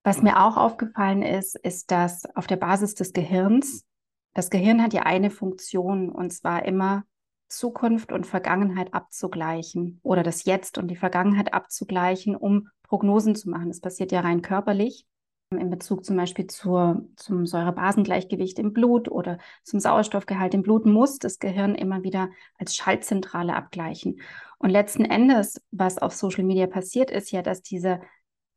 Was 0.04 0.22
mir 0.22 0.44
auch 0.44 0.58
aufgefallen 0.58 1.22
ist, 1.22 1.56
ist, 1.56 1.92
dass 1.92 2.26
auf 2.36 2.48
der 2.48 2.56
Basis 2.56 2.96
des 2.96 3.14
Gehirns, 3.14 3.86
das 4.34 4.50
Gehirn 4.50 4.82
hat 4.82 4.94
ja 4.94 5.04
eine 5.04 5.30
Funktion 5.30 6.10
und 6.10 6.32
zwar 6.32 6.66
immer 6.66 7.04
Zukunft 7.50 8.12
und 8.12 8.26
Vergangenheit 8.26 8.94
abzugleichen 8.94 10.00
oder 10.04 10.24
das 10.24 10.46
Jetzt 10.46 10.78
und 10.78 10.88
die 10.88 10.96
Vergangenheit 10.96 11.54
abzugleichen, 11.54 12.36
um 12.36 12.70
Prognosen 12.84 13.36
zu 13.36 13.50
machen. 13.50 13.68
Das 13.68 13.82
passiert 13.82 14.12
ja 14.12 14.22
rein 14.22 14.42
körperlich 14.42 15.06
in 15.58 15.70
Bezug 15.70 16.06
zum 16.06 16.16
Beispiel 16.16 16.48
zur, 16.48 17.06
zum 17.18 17.46
Säurebasengleichgewicht 17.46 18.58
im 18.60 18.74
Blut 18.74 19.10
oder 19.10 19.38
zum 19.64 19.80
Sauerstoffgehalt 19.80 20.54
im 20.54 20.64
Blut 20.64 20.86
muss 20.86 21.20
das 21.20 21.40
Gehirn 21.40 21.76
immer 21.76 22.04
wieder 22.04 22.30
als 22.58 22.76
Schaltzentrale 22.76 23.54
abgleichen. 23.56 24.22
Und 24.60 24.70
letzten 24.70 25.04
Endes, 25.04 25.62
was 25.72 25.98
auf 25.98 26.14
Social 26.14 26.44
Media 26.44 26.68
passiert, 26.68 27.12
ist 27.12 27.32
ja, 27.32 27.42
dass 27.42 27.62
dieser 27.62 28.00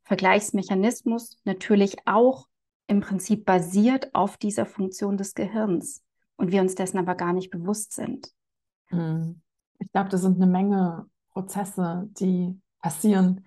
Vergleichsmechanismus 0.03 1.37
natürlich 1.43 1.97
auch 2.05 2.47
im 2.87 3.01
Prinzip 3.01 3.45
basiert 3.45 4.13
auf 4.13 4.37
dieser 4.37 4.65
Funktion 4.65 5.17
des 5.17 5.33
Gehirns 5.33 6.03
und 6.37 6.51
wir 6.51 6.61
uns 6.61 6.75
dessen 6.75 6.99
aber 6.99 7.15
gar 7.15 7.33
nicht 7.33 7.49
bewusst 7.49 7.93
sind. 7.93 8.31
Mhm. 8.89 9.41
Ich 9.79 9.91
glaube, 9.91 10.09
das 10.09 10.21
sind 10.21 10.35
eine 10.35 10.49
Menge 10.49 11.07
Prozesse, 11.31 12.07
die 12.11 12.57
passieren, 12.79 13.45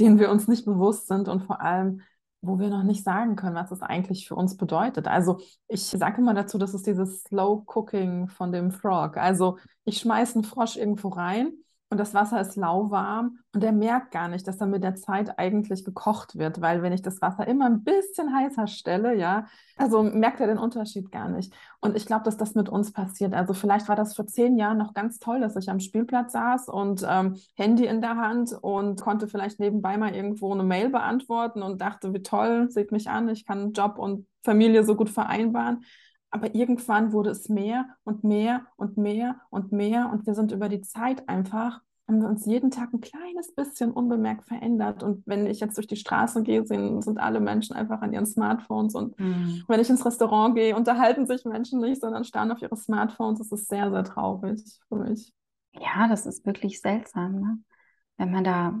denen 0.00 0.18
wir 0.18 0.30
uns 0.30 0.48
nicht 0.48 0.64
bewusst 0.64 1.08
sind 1.08 1.28
und 1.28 1.42
vor 1.42 1.60
allem, 1.60 2.02
wo 2.40 2.58
wir 2.58 2.68
noch 2.68 2.84
nicht 2.84 3.04
sagen 3.04 3.36
können, 3.36 3.56
was 3.56 3.70
es 3.70 3.82
eigentlich 3.82 4.28
für 4.28 4.34
uns 4.34 4.56
bedeutet. 4.56 5.08
Also 5.08 5.40
ich 5.66 5.82
sage 5.82 6.20
immer 6.20 6.34
dazu, 6.34 6.58
das 6.58 6.74
ist 6.74 6.86
dieses 6.86 7.22
Slow 7.24 7.64
Cooking 7.66 8.28
von 8.28 8.52
dem 8.52 8.70
Frog. 8.70 9.16
Also 9.16 9.58
ich 9.84 9.98
schmeiße 9.98 10.36
einen 10.36 10.44
Frosch 10.44 10.76
irgendwo 10.76 11.08
rein 11.08 11.52
und 11.90 11.98
das 11.98 12.12
Wasser 12.12 12.40
ist 12.40 12.56
lauwarm 12.56 13.38
und 13.54 13.64
er 13.64 13.72
merkt 13.72 14.10
gar 14.10 14.28
nicht, 14.28 14.46
dass 14.46 14.60
er 14.60 14.66
mit 14.66 14.84
der 14.84 14.96
Zeit 14.96 15.38
eigentlich 15.38 15.86
gekocht 15.86 16.36
wird, 16.36 16.60
weil 16.60 16.82
wenn 16.82 16.92
ich 16.92 17.00
das 17.00 17.22
Wasser 17.22 17.46
immer 17.48 17.64
ein 17.64 17.82
bisschen 17.82 18.34
heißer 18.34 18.66
stelle, 18.66 19.16
ja, 19.16 19.46
also 19.76 20.02
merkt 20.02 20.40
er 20.40 20.48
den 20.48 20.58
Unterschied 20.58 21.10
gar 21.10 21.30
nicht. 21.30 21.54
Und 21.80 21.96
ich 21.96 22.04
glaube, 22.04 22.24
dass 22.24 22.36
das 22.36 22.54
mit 22.54 22.68
uns 22.68 22.92
passiert. 22.92 23.32
Also 23.32 23.54
vielleicht 23.54 23.88
war 23.88 23.96
das 23.96 24.14
vor 24.14 24.26
zehn 24.26 24.58
Jahren 24.58 24.76
noch 24.76 24.92
ganz 24.92 25.18
toll, 25.18 25.40
dass 25.40 25.56
ich 25.56 25.70
am 25.70 25.80
Spielplatz 25.80 26.32
saß 26.32 26.68
und 26.68 27.06
ähm, 27.08 27.36
Handy 27.56 27.86
in 27.86 28.02
der 28.02 28.16
Hand 28.16 28.52
und 28.60 29.00
konnte 29.00 29.26
vielleicht 29.26 29.58
nebenbei 29.58 29.96
mal 29.96 30.14
irgendwo 30.14 30.52
eine 30.52 30.64
Mail 30.64 30.90
beantworten 30.90 31.62
und 31.62 31.80
dachte, 31.80 32.12
wie 32.12 32.22
toll, 32.22 32.68
seht 32.70 32.92
mich 32.92 33.08
an, 33.08 33.30
ich 33.30 33.46
kann 33.46 33.72
Job 33.72 33.98
und 33.98 34.26
Familie 34.44 34.84
so 34.84 34.94
gut 34.94 35.08
vereinbaren. 35.08 35.84
Aber 36.30 36.54
irgendwann 36.54 37.12
wurde 37.12 37.30
es 37.30 37.48
mehr 37.48 37.86
und 38.04 38.22
mehr 38.22 38.66
und 38.76 38.96
mehr 38.96 39.40
und 39.50 39.72
mehr 39.72 40.10
und 40.12 40.26
wir 40.26 40.34
sind 40.34 40.52
über 40.52 40.68
die 40.68 40.82
Zeit 40.82 41.28
einfach, 41.28 41.80
haben 42.06 42.22
wir 42.22 42.28
uns 42.28 42.46
jeden 42.46 42.70
Tag 42.70 42.92
ein 42.92 43.00
kleines 43.00 43.54
bisschen 43.54 43.92
unbemerkt 43.92 44.44
verändert. 44.44 45.02
Und 45.02 45.22
wenn 45.26 45.46
ich 45.46 45.60
jetzt 45.60 45.76
durch 45.76 45.86
die 45.86 45.96
Straße 45.96 46.42
gehe, 46.42 46.66
sind, 46.66 47.02
sind 47.02 47.18
alle 47.18 47.38
Menschen 47.38 47.76
einfach 47.76 48.00
an 48.00 48.12
ihren 48.12 48.26
Smartphones. 48.26 48.94
Und 48.94 49.18
mhm. 49.20 49.62
wenn 49.68 49.80
ich 49.80 49.90
ins 49.90 50.04
Restaurant 50.04 50.54
gehe, 50.54 50.74
unterhalten 50.74 51.26
sich 51.26 51.44
Menschen 51.44 51.80
nicht, 51.80 52.00
sondern 52.00 52.24
starren 52.24 52.50
auf 52.50 52.62
ihre 52.62 52.76
Smartphones. 52.76 53.38
Das 53.38 53.52
ist 53.52 53.68
sehr, 53.68 53.90
sehr 53.90 54.04
traurig 54.04 54.62
für 54.88 54.96
mich. 54.96 55.32
Ja, 55.74 56.08
das 56.08 56.24
ist 56.24 56.46
wirklich 56.46 56.80
seltsam, 56.80 57.40
ne? 57.40 57.58
wenn 58.16 58.32
man 58.32 58.42
da, 58.42 58.78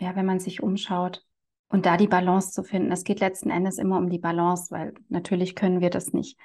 ja, 0.00 0.16
wenn 0.16 0.26
man 0.26 0.40
sich 0.40 0.62
umschaut. 0.62 1.24
Und 1.68 1.86
da 1.86 1.96
die 1.96 2.08
Balance 2.08 2.50
zu 2.50 2.64
finden. 2.64 2.90
Es 2.90 3.04
geht 3.04 3.20
letzten 3.20 3.50
Endes 3.50 3.78
immer 3.78 3.98
um 3.98 4.10
die 4.10 4.18
Balance, 4.18 4.72
weil 4.72 4.94
natürlich 5.08 5.54
können 5.54 5.80
wir 5.80 5.90
das 5.90 6.12
nicht 6.12 6.36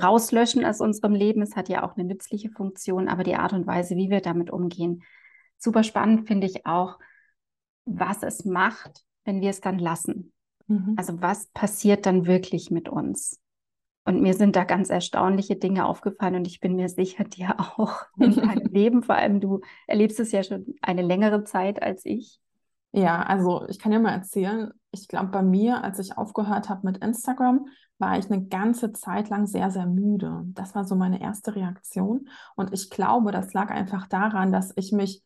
rauslöschen 0.00 0.64
aus 0.64 0.80
unserem 0.80 1.14
Leben. 1.14 1.42
Es 1.42 1.56
hat 1.56 1.68
ja 1.68 1.84
auch 1.84 1.96
eine 1.96 2.04
nützliche 2.04 2.50
Funktion, 2.50 3.08
aber 3.08 3.24
die 3.24 3.36
Art 3.36 3.52
und 3.52 3.66
Weise, 3.66 3.96
wie 3.96 4.10
wir 4.10 4.20
damit 4.20 4.50
umgehen, 4.50 5.02
super 5.58 5.82
spannend 5.82 6.26
finde 6.26 6.46
ich 6.46 6.66
auch, 6.66 6.98
was 7.84 8.22
es 8.22 8.44
macht, 8.44 9.04
wenn 9.24 9.40
wir 9.40 9.50
es 9.50 9.60
dann 9.60 9.78
lassen. 9.78 10.32
Mhm. 10.66 10.94
Also 10.96 11.20
was 11.20 11.48
passiert 11.48 12.06
dann 12.06 12.26
wirklich 12.26 12.70
mit 12.70 12.88
uns? 12.88 13.40
Und 14.04 14.20
mir 14.20 14.34
sind 14.34 14.56
da 14.56 14.64
ganz 14.64 14.90
erstaunliche 14.90 15.54
Dinge 15.54 15.86
aufgefallen 15.86 16.34
und 16.34 16.46
ich 16.48 16.58
bin 16.58 16.74
mir 16.74 16.88
sicher, 16.88 17.24
dir 17.24 17.54
auch 17.58 18.02
in 18.18 18.34
deinem 18.34 18.66
Leben. 18.72 19.02
Vor 19.02 19.14
allem 19.14 19.40
du 19.40 19.60
erlebst 19.86 20.18
es 20.18 20.32
ja 20.32 20.42
schon 20.42 20.74
eine 20.80 21.02
längere 21.02 21.44
Zeit 21.44 21.82
als 21.82 22.04
ich. 22.04 22.40
Ja, 22.90 23.22
also 23.22 23.66
ich 23.68 23.78
kann 23.78 23.92
ja 23.92 24.00
mal 24.00 24.12
erzählen, 24.12 24.70
ich 24.90 25.08
glaube, 25.08 25.28
bei 25.28 25.42
mir, 25.42 25.82
als 25.82 25.98
ich 25.98 26.18
aufgehört 26.18 26.68
habe 26.68 26.86
mit 26.86 26.98
Instagram, 26.98 27.66
war 28.02 28.18
ich 28.18 28.30
eine 28.30 28.44
ganze 28.44 28.92
Zeit 28.92 29.30
lang 29.30 29.46
sehr, 29.46 29.70
sehr 29.70 29.86
müde. 29.86 30.42
Das 30.48 30.74
war 30.74 30.84
so 30.84 30.96
meine 30.96 31.22
erste 31.22 31.54
Reaktion. 31.54 32.28
Und 32.56 32.74
ich 32.74 32.90
glaube, 32.90 33.32
das 33.32 33.54
lag 33.54 33.70
einfach 33.70 34.06
daran, 34.08 34.52
dass 34.52 34.72
ich 34.76 34.92
mich 34.92 35.22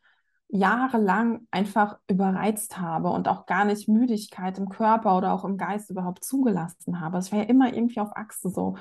jahrelang 0.48 1.48
einfach 1.50 1.98
überreizt 2.08 2.78
habe 2.78 3.08
und 3.08 3.28
auch 3.28 3.46
gar 3.46 3.64
nicht 3.64 3.88
Müdigkeit 3.88 4.58
im 4.58 4.68
Körper 4.68 5.16
oder 5.16 5.32
auch 5.32 5.44
im 5.44 5.56
Geist 5.56 5.90
überhaupt 5.90 6.22
zugelassen 6.22 7.00
habe. 7.00 7.18
Es 7.18 7.32
war 7.32 7.40
ja 7.40 7.46
immer 7.46 7.72
irgendwie 7.74 7.98
auf 7.98 8.14
Achse 8.14 8.50
so 8.50 8.76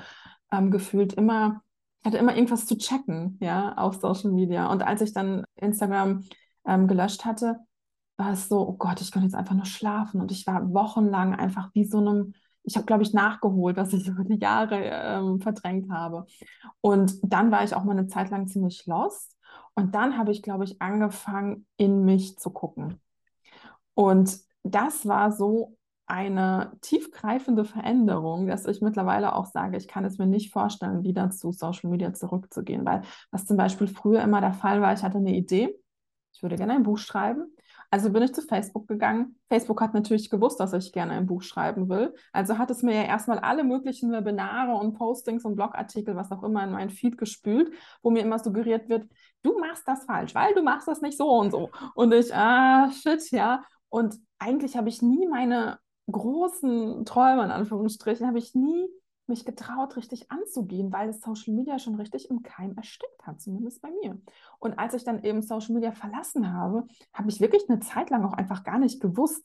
ähm, 0.52 0.70
gefühlt, 0.70 1.14
immer, 1.14 1.62
hatte 2.04 2.18
immer 2.18 2.36
irgendwas 2.36 2.66
zu 2.66 2.76
checken, 2.76 3.38
ja, 3.40 3.74
auf 3.76 3.96
Social 3.96 4.30
Media. 4.30 4.70
Und 4.70 4.82
als 4.86 5.00
ich 5.00 5.12
dann 5.12 5.44
Instagram 5.56 6.22
ähm, 6.66 6.86
gelöscht 6.86 7.24
hatte, 7.24 7.60
war 8.16 8.32
es 8.32 8.48
so, 8.48 8.66
oh 8.68 8.74
Gott, 8.74 9.00
ich 9.00 9.10
kann 9.10 9.22
jetzt 9.22 9.34
einfach 9.34 9.54
nur 9.54 9.66
schlafen. 9.66 10.20
Und 10.20 10.30
ich 10.30 10.46
war 10.46 10.72
wochenlang 10.72 11.34
einfach 11.34 11.70
wie 11.74 11.84
so 11.84 11.98
einem, 11.98 12.34
ich 12.66 12.76
habe, 12.76 12.84
glaube 12.84 13.04
ich, 13.04 13.14
nachgeholt, 13.14 13.76
was 13.76 13.92
ich 13.92 14.06
über 14.08 14.24
die 14.24 14.38
Jahre 14.38 14.76
ähm, 14.82 15.40
verdrängt 15.40 15.90
habe. 15.90 16.26
Und 16.80 17.14
dann 17.22 17.50
war 17.50 17.64
ich 17.64 17.74
auch 17.74 17.84
mal 17.84 17.92
eine 17.92 18.08
Zeit 18.08 18.30
lang 18.30 18.48
ziemlich 18.48 18.84
lost. 18.86 19.36
Und 19.74 19.94
dann 19.94 20.18
habe 20.18 20.32
ich, 20.32 20.42
glaube 20.42 20.64
ich, 20.64 20.82
angefangen, 20.82 21.66
in 21.76 22.04
mich 22.04 22.38
zu 22.38 22.50
gucken. 22.50 23.00
Und 23.94 24.38
das 24.62 25.06
war 25.06 25.32
so 25.32 25.76
eine 26.06 26.72
tiefgreifende 26.82 27.64
Veränderung, 27.64 28.46
dass 28.46 28.66
ich 28.66 28.80
mittlerweile 28.80 29.34
auch 29.34 29.46
sage, 29.46 29.76
ich 29.76 29.88
kann 29.88 30.04
es 30.04 30.18
mir 30.18 30.26
nicht 30.26 30.52
vorstellen, 30.52 31.02
wieder 31.02 31.30
zu 31.30 31.52
Social 31.52 31.90
Media 31.90 32.12
zurückzugehen, 32.12 32.84
weil 32.84 33.02
was 33.30 33.46
zum 33.46 33.56
Beispiel 33.56 33.88
früher 33.88 34.22
immer 34.22 34.40
der 34.40 34.52
Fall 34.52 34.80
war, 34.80 34.92
ich 34.92 35.02
hatte 35.02 35.18
eine 35.18 35.34
Idee, 35.34 35.74
ich 36.32 36.42
würde 36.42 36.56
gerne 36.56 36.74
ein 36.74 36.84
Buch 36.84 36.98
schreiben 36.98 37.56
also 37.90 38.10
bin 38.10 38.22
ich 38.22 38.34
zu 38.34 38.42
Facebook 38.42 38.88
gegangen. 38.88 39.38
Facebook 39.48 39.80
hat 39.80 39.94
natürlich 39.94 40.30
gewusst, 40.30 40.60
dass 40.60 40.72
ich 40.72 40.92
gerne 40.92 41.12
ein 41.12 41.26
Buch 41.26 41.42
schreiben 41.42 41.88
will. 41.88 42.14
Also 42.32 42.58
hat 42.58 42.70
es 42.70 42.82
mir 42.82 42.94
ja 42.94 43.02
erstmal 43.02 43.38
alle 43.38 43.64
möglichen 43.64 44.12
Webinare 44.12 44.74
und 44.74 44.94
Postings 44.94 45.44
und 45.44 45.56
Blogartikel, 45.56 46.16
was 46.16 46.32
auch 46.32 46.42
immer, 46.42 46.64
in 46.64 46.72
meinen 46.72 46.90
Feed 46.90 47.18
gespült, 47.18 47.72
wo 48.02 48.10
mir 48.10 48.22
immer 48.22 48.38
suggeriert 48.38 48.88
wird, 48.88 49.08
du 49.42 49.58
machst 49.58 49.86
das 49.86 50.04
falsch, 50.04 50.34
weil 50.34 50.54
du 50.54 50.62
machst 50.62 50.88
das 50.88 51.00
nicht 51.00 51.16
so 51.16 51.28
und 51.30 51.50
so. 51.50 51.70
Und 51.94 52.12
ich, 52.12 52.34
ah, 52.34 52.90
shit, 52.90 53.30
ja. 53.30 53.62
Und 53.88 54.16
eigentlich 54.38 54.76
habe 54.76 54.88
ich 54.88 55.02
nie 55.02 55.26
meine 55.26 55.78
großen 56.10 57.04
Träume, 57.04 57.44
in 57.44 57.50
Anführungsstrichen, 57.50 58.26
habe 58.26 58.38
ich 58.38 58.54
nie 58.54 58.88
mich 59.28 59.44
getraut, 59.44 59.96
richtig 59.96 60.30
anzugehen, 60.30 60.92
weil 60.92 61.08
es 61.08 61.20
Social 61.20 61.54
Media 61.54 61.78
schon 61.78 61.96
richtig 61.96 62.30
im 62.30 62.42
Keim 62.42 62.76
erstickt 62.76 63.26
hat, 63.26 63.40
zumindest 63.40 63.82
bei 63.82 63.90
mir. 64.02 64.20
Und 64.58 64.78
als 64.78 64.94
ich 64.94 65.04
dann 65.04 65.22
eben 65.22 65.42
Social 65.42 65.74
Media 65.74 65.92
verlassen 65.92 66.52
habe, 66.52 66.84
habe 67.12 67.28
ich 67.28 67.40
wirklich 67.40 67.68
eine 67.68 67.80
Zeit 67.80 68.10
lang 68.10 68.24
auch 68.24 68.34
einfach 68.34 68.64
gar 68.64 68.78
nicht 68.78 69.00
gewusst, 69.00 69.44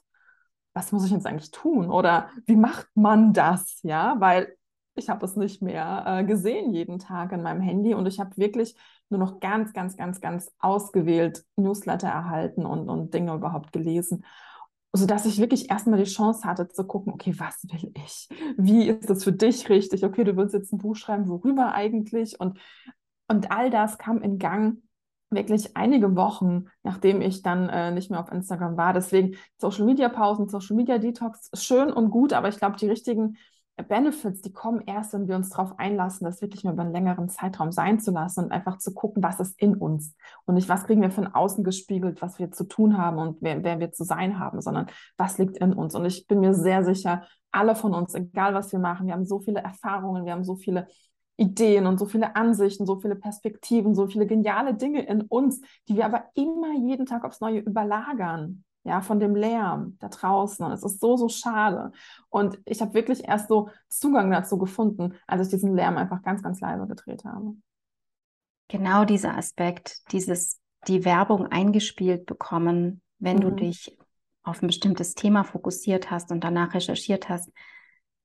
was 0.74 0.92
muss 0.92 1.06
ich 1.06 1.12
jetzt 1.12 1.26
eigentlich 1.26 1.52
tun 1.52 1.90
oder 1.92 2.30
wie 2.46 2.56
macht 2.56 2.88
man 2.96 3.34
das, 3.34 3.80
ja, 3.84 4.16
weil 4.20 4.56
ich 4.96 5.10
habe 5.10 5.26
es 5.26 5.36
nicht 5.36 5.62
mehr 5.62 6.04
äh, 6.06 6.24
gesehen 6.24 6.74
jeden 6.74 7.00
Tag 7.00 7.32
in 7.32 7.42
meinem 7.42 7.62
Handy 7.62 7.94
und 7.94 8.06
ich 8.06 8.20
habe 8.20 8.36
wirklich 8.38 8.76
nur 9.10 9.20
noch 9.20 9.40
ganz, 9.40 9.74
ganz, 9.74 9.98
ganz, 9.98 10.22
ganz 10.22 10.52
ausgewählt 10.60 11.44
Newsletter 11.56 12.08
erhalten 12.08 12.66
und, 12.66 12.90
und 12.90 13.14
Dinge 13.14 13.34
überhaupt 13.34 13.72
gelesen 13.72 14.26
sodass 14.94 15.26
ich 15.26 15.40
wirklich 15.40 15.70
erstmal 15.70 16.00
die 16.00 16.10
Chance 16.10 16.44
hatte 16.44 16.68
zu 16.68 16.86
gucken, 16.86 17.14
okay, 17.14 17.34
was 17.38 17.64
will 17.64 17.92
ich? 17.96 18.28
Wie 18.58 18.90
ist 18.90 19.10
das 19.10 19.24
für 19.24 19.32
dich 19.32 19.70
richtig? 19.70 20.04
Okay, 20.04 20.24
du 20.24 20.36
willst 20.36 20.54
jetzt 20.54 20.74
ein 20.74 20.80
Buch 20.80 20.96
schreiben, 20.96 21.28
worüber 21.28 21.74
eigentlich? 21.74 22.40
Und, 22.40 22.60
und 23.28 23.52
all 23.52 23.70
das 23.70 23.98
kam 23.98 24.22
in 24.22 24.38
Gang 24.38 24.78
wirklich 25.30 25.78
einige 25.78 26.16
Wochen, 26.16 26.66
nachdem 26.84 27.22
ich 27.22 27.42
dann 27.42 27.70
äh, 27.70 27.92
nicht 27.92 28.12
mehr 28.12 28.20
auf 28.20 28.32
Instagram 28.32 28.76
war. 28.76 28.92
Deswegen 28.94 29.38
Social 29.58 29.86
Media 29.86 30.10
Pausen, 30.10 30.50
Social 30.50 30.76
Media 30.76 30.98
Detox, 30.98 31.50
schön 31.54 31.92
und 31.92 32.10
gut, 32.10 32.34
aber 32.34 32.50
ich 32.50 32.58
glaube, 32.58 32.76
die 32.76 32.90
richtigen 32.90 33.38
Benefits, 33.78 34.42
die 34.42 34.54
kommen 34.54 34.82
erst, 34.86 35.14
wenn 35.14 35.28
wir 35.28 35.36
uns 35.36 35.50
darauf 35.50 35.80
einlassen, 35.80 36.26
das 36.26 36.42
wirklich 36.42 36.64
mal 36.64 36.74
über 36.74 36.84
einen 36.84 36.92
längeren 36.92 37.30
Zeitraum 37.30 37.72
sein 37.72 38.00
zu 38.00 38.12
lassen 38.12 38.46
und 38.46 38.52
einfach 38.52 38.78
zu 38.78 38.94
gucken, 38.94 39.24
was 39.24 39.40
ist 39.40 39.60
in 39.60 39.76
uns 39.76 40.16
und 40.46 40.56
nicht, 40.56 40.70
was 40.70 40.86
kriegen 40.86 41.02
wir 41.02 41.12
von 41.12 41.28
außen 41.28 41.64
gespiegelt, 41.64 42.22
was 42.22 42.38
wir 42.38 42.52
zu 42.52 42.66
tun 42.66 42.98
haben 42.98 43.18
und 43.18 43.38
wer, 43.42 43.64
wer 43.64 43.80
wir 43.80 43.92
zu 43.92 44.04
sein 44.04 44.40
haben, 44.40 44.62
sondern 44.62 44.88
was 45.18 45.38
liegt 45.38 45.58
in 45.58 45.74
uns. 45.74 45.96
Und 45.96 46.06
ich 46.06 46.28
bin 46.28 46.40
mir 46.42 46.54
sehr 46.54 46.84
sicher, 46.84 47.24
alle 47.52 47.76
von 47.76 47.94
uns, 47.94 48.14
egal 48.14 48.54
was 48.54 48.72
wir 48.72 48.80
machen, 48.80 49.08
wir 49.08 49.14
haben 49.14 49.26
so 49.26 49.40
viele 49.40 49.62
Erfahrungen, 49.62 50.26
wir 50.26 50.34
haben 50.34 50.44
so 50.44 50.56
viele 50.56 50.88
Ideen 51.38 51.88
und 51.88 51.98
so 51.98 52.06
viele 52.06 52.36
Ansichten, 52.36 52.86
so 52.86 53.00
viele 53.00 53.16
Perspektiven, 53.16 53.96
so 53.96 54.08
viele 54.08 54.28
geniale 54.28 54.76
Dinge 54.76 55.06
in 55.06 55.22
uns, 55.22 55.62
die 55.88 55.96
wir 55.96 56.06
aber 56.06 56.26
immer 56.36 56.74
jeden 56.78 57.06
Tag 57.06 57.26
aufs 57.26 57.42
Neue 57.42 57.60
überlagern 57.60 58.64
ja, 58.84 59.02
von 59.02 59.20
dem 59.20 59.36
Lärm 59.36 59.98
da 60.00 60.10
draußen. 60.10 60.66
Und 60.66 60.72
es 60.72 60.84
ist 60.84 61.00
so, 61.00 61.18
so 61.18 61.30
schade. 61.30 61.92
Und 62.30 62.60
ich 62.66 62.82
habe 62.82 62.94
wirklich 62.94 63.28
erst 63.28 63.48
so 63.48 63.70
Zugang 63.88 64.32
dazu 64.32 64.58
gefunden, 64.58 65.14
als 65.28 65.48
ich 65.48 65.50
diesen 65.50 65.76
Lärm 65.76 65.98
einfach 65.98 66.22
ganz, 66.24 66.42
ganz 66.42 66.60
leise 66.62 66.88
gedreht 66.88 67.24
habe. 67.26 67.56
Genau 68.68 69.06
dieser 69.06 69.38
Aspekt, 69.38 70.00
dieses, 70.12 70.60
die 70.88 71.06
Werbung 71.06 71.48
eingespielt 71.48 72.26
bekommen, 72.26 73.02
wenn 73.20 73.38
mhm. 73.38 73.42
du 73.42 73.52
dich 73.52 73.98
auf 74.44 74.64
ein 74.64 74.68
bestimmtes 74.68 75.14
Thema 75.14 75.44
fokussiert 75.44 76.10
hast 76.10 76.32
und 76.32 76.44
danach 76.44 76.74
recherchiert 76.74 77.30
hast. 77.30 77.52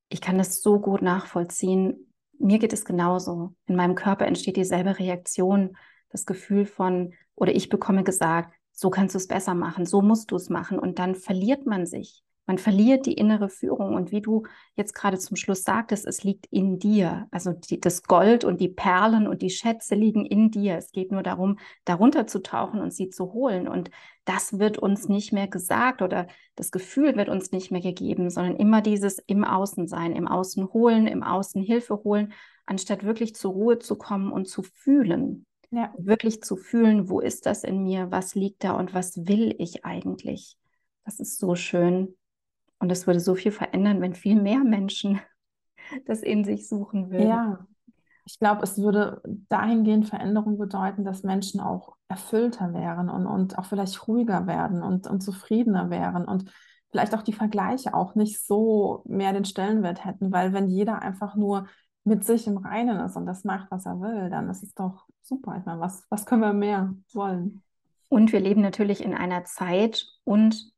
Ich 0.09 0.21
kann 0.21 0.39
das 0.39 0.63
so 0.63 0.81
gut 0.81 1.03
nachvollziehen. 1.03 2.13
Mir 2.39 2.59
geht 2.59 2.73
es 2.73 2.85
genauso. 2.85 3.55
In 3.67 3.77
meinem 3.77 3.95
Körper 3.95 4.27
entsteht 4.27 4.57
dieselbe 4.57 4.99
Reaktion, 4.99 5.77
das 6.09 6.25
Gefühl 6.25 6.65
von, 6.65 7.13
oder 7.35 7.55
ich 7.55 7.69
bekomme 7.69 8.05
gesagt, 8.05 8.55
so 8.77 8.91
kannst 8.91 9.15
du 9.15 9.19
es 9.19 9.27
besser 9.27 9.55
machen, 9.55 9.87
so 9.87 10.03
musst 10.03 10.31
du 10.31 10.37
es 10.37 10.51
machen. 10.51 10.79
Und 10.79 10.99
dann 10.99 11.15
verliert 11.15 11.67
man 11.67 11.87
sich. 11.87 12.23
Man 12.45 12.59
verliert 12.59 13.07
die 13.07 13.15
innere 13.15 13.49
Führung. 13.49 13.95
Und 13.95 14.13
wie 14.13 14.21
du 14.21 14.45
jetzt 14.77 14.95
gerade 14.95 15.19
zum 15.19 15.37
Schluss 15.37 15.65
sagtest, 15.65 16.07
es 16.07 16.23
liegt 16.23 16.47
in 16.51 16.79
dir. 16.79 17.27
Also 17.33 17.53
die, 17.53 17.81
das 17.81 18.05
Gold 18.05 18.45
und 18.45 18.61
die 18.61 18.69
Perlen 18.69 19.27
und 19.27 19.43
die 19.43 19.51
Schätze 19.51 19.95
liegen 19.97 20.25
in 20.27 20.51
dir. 20.51 20.77
Es 20.77 20.93
geht 20.93 21.11
nur 21.11 21.25
darum, 21.25 21.59
darunter 21.85 22.27
zu 22.27 22.43
tauchen 22.43 22.81
und 22.81 22.93
sie 22.93 23.09
zu 23.09 23.33
holen. 23.33 23.67
Und 23.67 23.91
das 24.27 24.59
wird 24.59 24.79
uns 24.79 25.09
nicht 25.09 25.33
mehr 25.33 25.49
gesagt 25.49 26.03
oder 26.03 26.29
das 26.55 26.71
Gefühl 26.71 27.17
wird 27.17 27.31
uns 27.31 27.51
nicht 27.51 27.73
mehr 27.73 27.81
gegeben, 27.81 28.31
sondern 28.31 28.57
immer 28.57 28.83
dieses 28.83 29.19
im 29.27 29.43
Außen 29.43 29.89
sein, 29.89 30.13
im 30.13 30.29
Außen 30.29 30.73
holen, 30.73 31.07
im 31.07 31.23
Außen 31.25 31.63
Hilfe 31.63 32.05
holen, 32.05 32.33
anstatt 32.67 33.05
wirklich 33.05 33.35
zur 33.35 33.53
Ruhe 33.53 33.79
zu 33.79 33.97
kommen 33.97 34.31
und 34.31 34.47
zu 34.47 34.63
fühlen. 34.63 35.47
Ja. 35.71 35.93
Wirklich 35.99 36.43
zu 36.43 36.57
fühlen, 36.57 37.09
wo 37.09 37.21
ist 37.21 37.47
das 37.47 37.65
in 37.65 37.83
mir, 37.83 38.11
was 38.11 38.35
liegt 38.35 38.65
da 38.65 38.73
und 38.73 38.95
was 38.95 39.27
will 39.27 39.55
ich 39.59 39.85
eigentlich. 39.85 40.57
Das 41.05 41.21
ist 41.21 41.39
so 41.39 41.55
schön. 41.55 42.15
Und 42.79 42.93
es 42.93 43.07
würde 43.07 43.21
so 43.21 43.35
viel 43.35 43.53
verändern, 43.53 44.01
wenn 44.01 44.15
viel 44.15 44.41
mehr 44.41 44.65
Menschen 44.65 45.21
das 46.07 46.23
in 46.23 46.45
sich 46.45 46.69
suchen 46.69 47.11
würden. 47.11 47.29
Ja, 47.29 47.67
ich 48.27 48.41
glaube, 48.41 48.63
es 48.65 48.77
würde 48.77 49.23
dahingehend 49.49 50.09
Veränderung 50.09 50.59
bedeuten, 50.59 51.05
dass 51.05 51.23
Menschen 51.23 51.61
auch 51.61 51.97
erfüllter 52.09 52.75
wären 52.75 53.09
und, 53.09 53.27
und 53.27 53.57
auch 53.57 53.67
vielleicht 53.67 54.09
ruhiger 54.09 54.49
werden 54.49 54.83
und, 54.83 55.07
und 55.07 55.21
zufriedener 55.21 55.91
wären 55.91 56.25
und 56.25 56.51
vielleicht 56.91 57.15
auch 57.15 57.23
die 57.23 57.33
Vergleiche 57.33 57.95
auch 57.95 58.17
nicht 58.17 58.45
so 58.45 59.03
mehr 59.07 59.33
den 59.33 59.45
Stellenwert 59.45 60.05
hätten, 60.05 60.33
weil 60.33 60.53
wenn 60.53 60.67
jeder 60.67 61.03
einfach 61.03 61.37
nur 61.37 61.69
mit 62.03 62.25
sich 62.25 62.49
im 62.49 62.57
Reinen 62.57 62.99
ist 63.01 63.17
und 63.17 63.27
das 63.27 63.45
macht, 63.45 63.71
was 63.71 63.87
er 63.87 64.01
will, 64.01 64.29
dann 64.29 64.49
ist 64.49 64.63
es 64.63 64.75
doch 64.75 65.06
super. 65.27 65.57
Ich 65.59 65.67
meine, 65.67 65.81
was, 65.81 66.05
was 66.09 66.27
können 66.27 66.43
wir 66.43 66.53
mehr 66.53 66.95
wollen? 67.13 67.63
Und 68.09 68.33
wir 68.33 68.41
leben 68.41 68.61
natürlich 68.61 69.03
in 69.03 69.15
einer 69.15 69.45
Zeit 69.45 70.07
und 70.25 70.73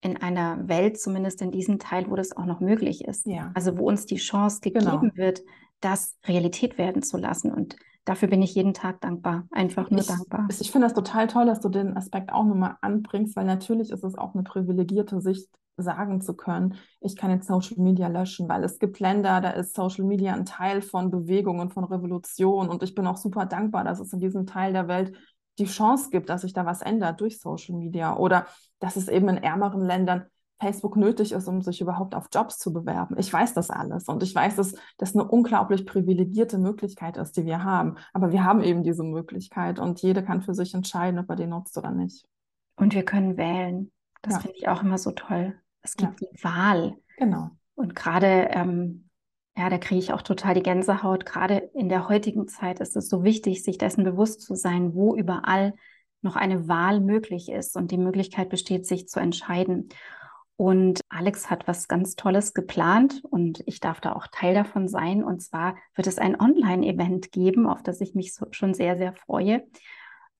in 0.00 0.16
einer 0.16 0.68
Welt, 0.68 1.00
zumindest 1.00 1.42
in 1.42 1.50
diesem 1.50 1.78
Teil, 1.78 2.10
wo 2.10 2.16
das 2.16 2.36
auch 2.36 2.44
noch 2.44 2.60
möglich 2.60 3.04
ist. 3.04 3.26
Ja. 3.26 3.50
Also 3.54 3.78
wo 3.78 3.88
uns 3.88 4.06
die 4.06 4.16
Chance 4.16 4.60
gegeben 4.60 4.84
genau. 5.00 5.16
wird, 5.16 5.42
das 5.80 6.16
Realität 6.26 6.78
werden 6.78 7.02
zu 7.02 7.16
lassen. 7.16 7.52
Und 7.52 7.76
dafür 8.04 8.28
bin 8.28 8.42
ich 8.42 8.54
jeden 8.54 8.74
Tag 8.74 9.00
dankbar, 9.00 9.46
einfach 9.50 9.90
nur 9.90 10.00
ich, 10.00 10.06
dankbar. 10.06 10.48
Ich 10.60 10.70
finde 10.70 10.86
das 10.86 10.94
total 10.94 11.26
toll, 11.26 11.46
dass 11.46 11.60
du 11.60 11.68
den 11.68 11.96
Aspekt 11.96 12.32
auch 12.32 12.44
nochmal 12.44 12.76
anbringst, 12.80 13.36
weil 13.36 13.46
natürlich 13.46 13.90
ist 13.90 14.04
es 14.04 14.16
auch 14.16 14.34
eine 14.34 14.42
privilegierte 14.42 15.20
Sicht, 15.20 15.48
sagen 15.76 16.20
zu 16.20 16.34
können, 16.34 16.76
ich 17.00 17.16
kann 17.16 17.30
jetzt 17.30 17.46
Social 17.46 17.76
Media 17.78 18.08
löschen, 18.08 18.48
weil 18.48 18.64
es 18.64 18.78
gibt 18.78 18.98
Länder, 19.00 19.40
da 19.40 19.50
ist 19.50 19.74
Social 19.74 20.04
Media 20.04 20.34
ein 20.34 20.46
Teil 20.46 20.80
von 20.82 21.10
Bewegung 21.10 21.60
und 21.60 21.72
von 21.72 21.84
Revolution 21.84 22.68
und 22.68 22.82
ich 22.82 22.94
bin 22.94 23.06
auch 23.06 23.16
super 23.16 23.46
dankbar, 23.46 23.84
dass 23.84 24.00
es 24.00 24.12
in 24.12 24.20
diesem 24.20 24.46
Teil 24.46 24.72
der 24.72 24.88
Welt 24.88 25.12
die 25.58 25.66
Chance 25.66 26.10
gibt, 26.10 26.28
dass 26.28 26.42
sich 26.42 26.52
da 26.52 26.66
was 26.66 26.82
ändert 26.82 27.20
durch 27.20 27.40
Social 27.40 27.76
Media 27.76 28.16
oder 28.16 28.46
dass 28.78 28.96
es 28.96 29.08
eben 29.08 29.28
in 29.28 29.38
ärmeren 29.38 29.82
Ländern 29.82 30.26
Facebook 30.58 30.96
nötig 30.96 31.32
ist, 31.32 31.48
um 31.48 31.60
sich 31.60 31.80
überhaupt 31.80 32.14
auf 32.14 32.28
Jobs 32.32 32.58
zu 32.58 32.72
bewerben. 32.72 33.16
Ich 33.18 33.30
weiß 33.30 33.52
das 33.52 33.70
alles 33.70 34.08
und 34.08 34.22
ich 34.22 34.34
weiß, 34.34 34.56
dass 34.56 34.74
das 34.96 35.14
eine 35.14 35.28
unglaublich 35.28 35.84
privilegierte 35.84 36.58
Möglichkeit 36.58 37.18
ist, 37.18 37.36
die 37.36 37.44
wir 37.44 37.62
haben. 37.62 37.96
Aber 38.14 38.32
wir 38.32 38.42
haben 38.44 38.62
eben 38.62 38.82
diese 38.82 39.04
Möglichkeit 39.04 39.78
und 39.78 40.00
jede 40.00 40.24
kann 40.24 40.40
für 40.40 40.54
sich 40.54 40.72
entscheiden, 40.72 41.20
ob 41.20 41.28
er 41.28 41.36
die 41.36 41.46
nutzt 41.46 41.76
oder 41.76 41.90
nicht. 41.90 42.24
Und 42.76 42.94
wir 42.94 43.04
können 43.04 43.36
wählen. 43.36 43.90
Das 44.22 44.34
ja. 44.34 44.40
finde 44.40 44.56
ich 44.56 44.68
auch 44.68 44.82
immer 44.82 44.98
so 44.98 45.10
toll. 45.10 45.58
Es 45.86 45.96
gibt 45.96 46.20
ja. 46.20 46.28
die 46.28 46.44
Wahl. 46.44 46.96
Genau. 47.16 47.50
Und 47.76 47.94
gerade, 47.94 48.48
ähm, 48.50 49.08
ja, 49.56 49.70
da 49.70 49.78
kriege 49.78 50.00
ich 50.00 50.12
auch 50.12 50.22
total 50.22 50.54
die 50.54 50.62
Gänsehaut. 50.62 51.24
Gerade 51.24 51.70
in 51.74 51.88
der 51.88 52.08
heutigen 52.08 52.48
Zeit 52.48 52.80
ist 52.80 52.96
es 52.96 53.08
so 53.08 53.22
wichtig, 53.22 53.62
sich 53.62 53.78
dessen 53.78 54.02
bewusst 54.02 54.42
zu 54.42 54.56
sein, 54.56 54.94
wo 54.94 55.14
überall 55.14 55.74
noch 56.22 56.34
eine 56.34 56.66
Wahl 56.66 57.00
möglich 57.00 57.50
ist 57.50 57.76
und 57.76 57.92
die 57.92 57.98
Möglichkeit 57.98 58.48
besteht, 58.48 58.84
sich 58.84 59.08
zu 59.08 59.20
entscheiden. 59.20 59.90
Und 60.56 61.02
Alex 61.08 61.50
hat 61.50 61.68
was 61.68 61.86
ganz 61.86 62.16
Tolles 62.16 62.52
geplant 62.52 63.22
und 63.30 63.62
ich 63.66 63.78
darf 63.78 64.00
da 64.00 64.14
auch 64.14 64.26
Teil 64.26 64.54
davon 64.54 64.88
sein. 64.88 65.22
Und 65.22 65.40
zwar 65.40 65.76
wird 65.94 66.08
es 66.08 66.18
ein 66.18 66.40
Online-Event 66.40 67.30
geben, 67.30 67.68
auf 67.68 67.82
das 67.82 68.00
ich 68.00 68.14
mich 68.14 68.34
so 68.34 68.46
schon 68.50 68.74
sehr, 68.74 68.96
sehr 68.96 69.12
freue. 69.12 69.64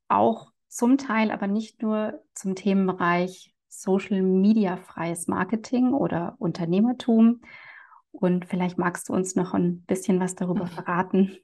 Auch 0.09 0.51
zum 0.67 0.99
Teil, 0.99 1.31
aber 1.31 1.47
nicht 1.47 1.83
nur 1.83 2.25
zum 2.35 2.57
Themenbereich 2.57 3.55
Social 3.81 4.23
Media 4.23 4.77
freies 4.77 5.27
Marketing 5.27 5.93
oder 5.93 6.35
Unternehmertum. 6.39 7.43
Und 8.11 8.47
vielleicht 8.47 8.79
magst 8.79 9.09
du 9.09 9.13
uns 9.13 9.37
noch 9.37 9.55
ein 9.55 9.83
bisschen 9.83 10.21
was 10.21 10.35
darüber 10.35 10.67
verraten. 10.67 11.37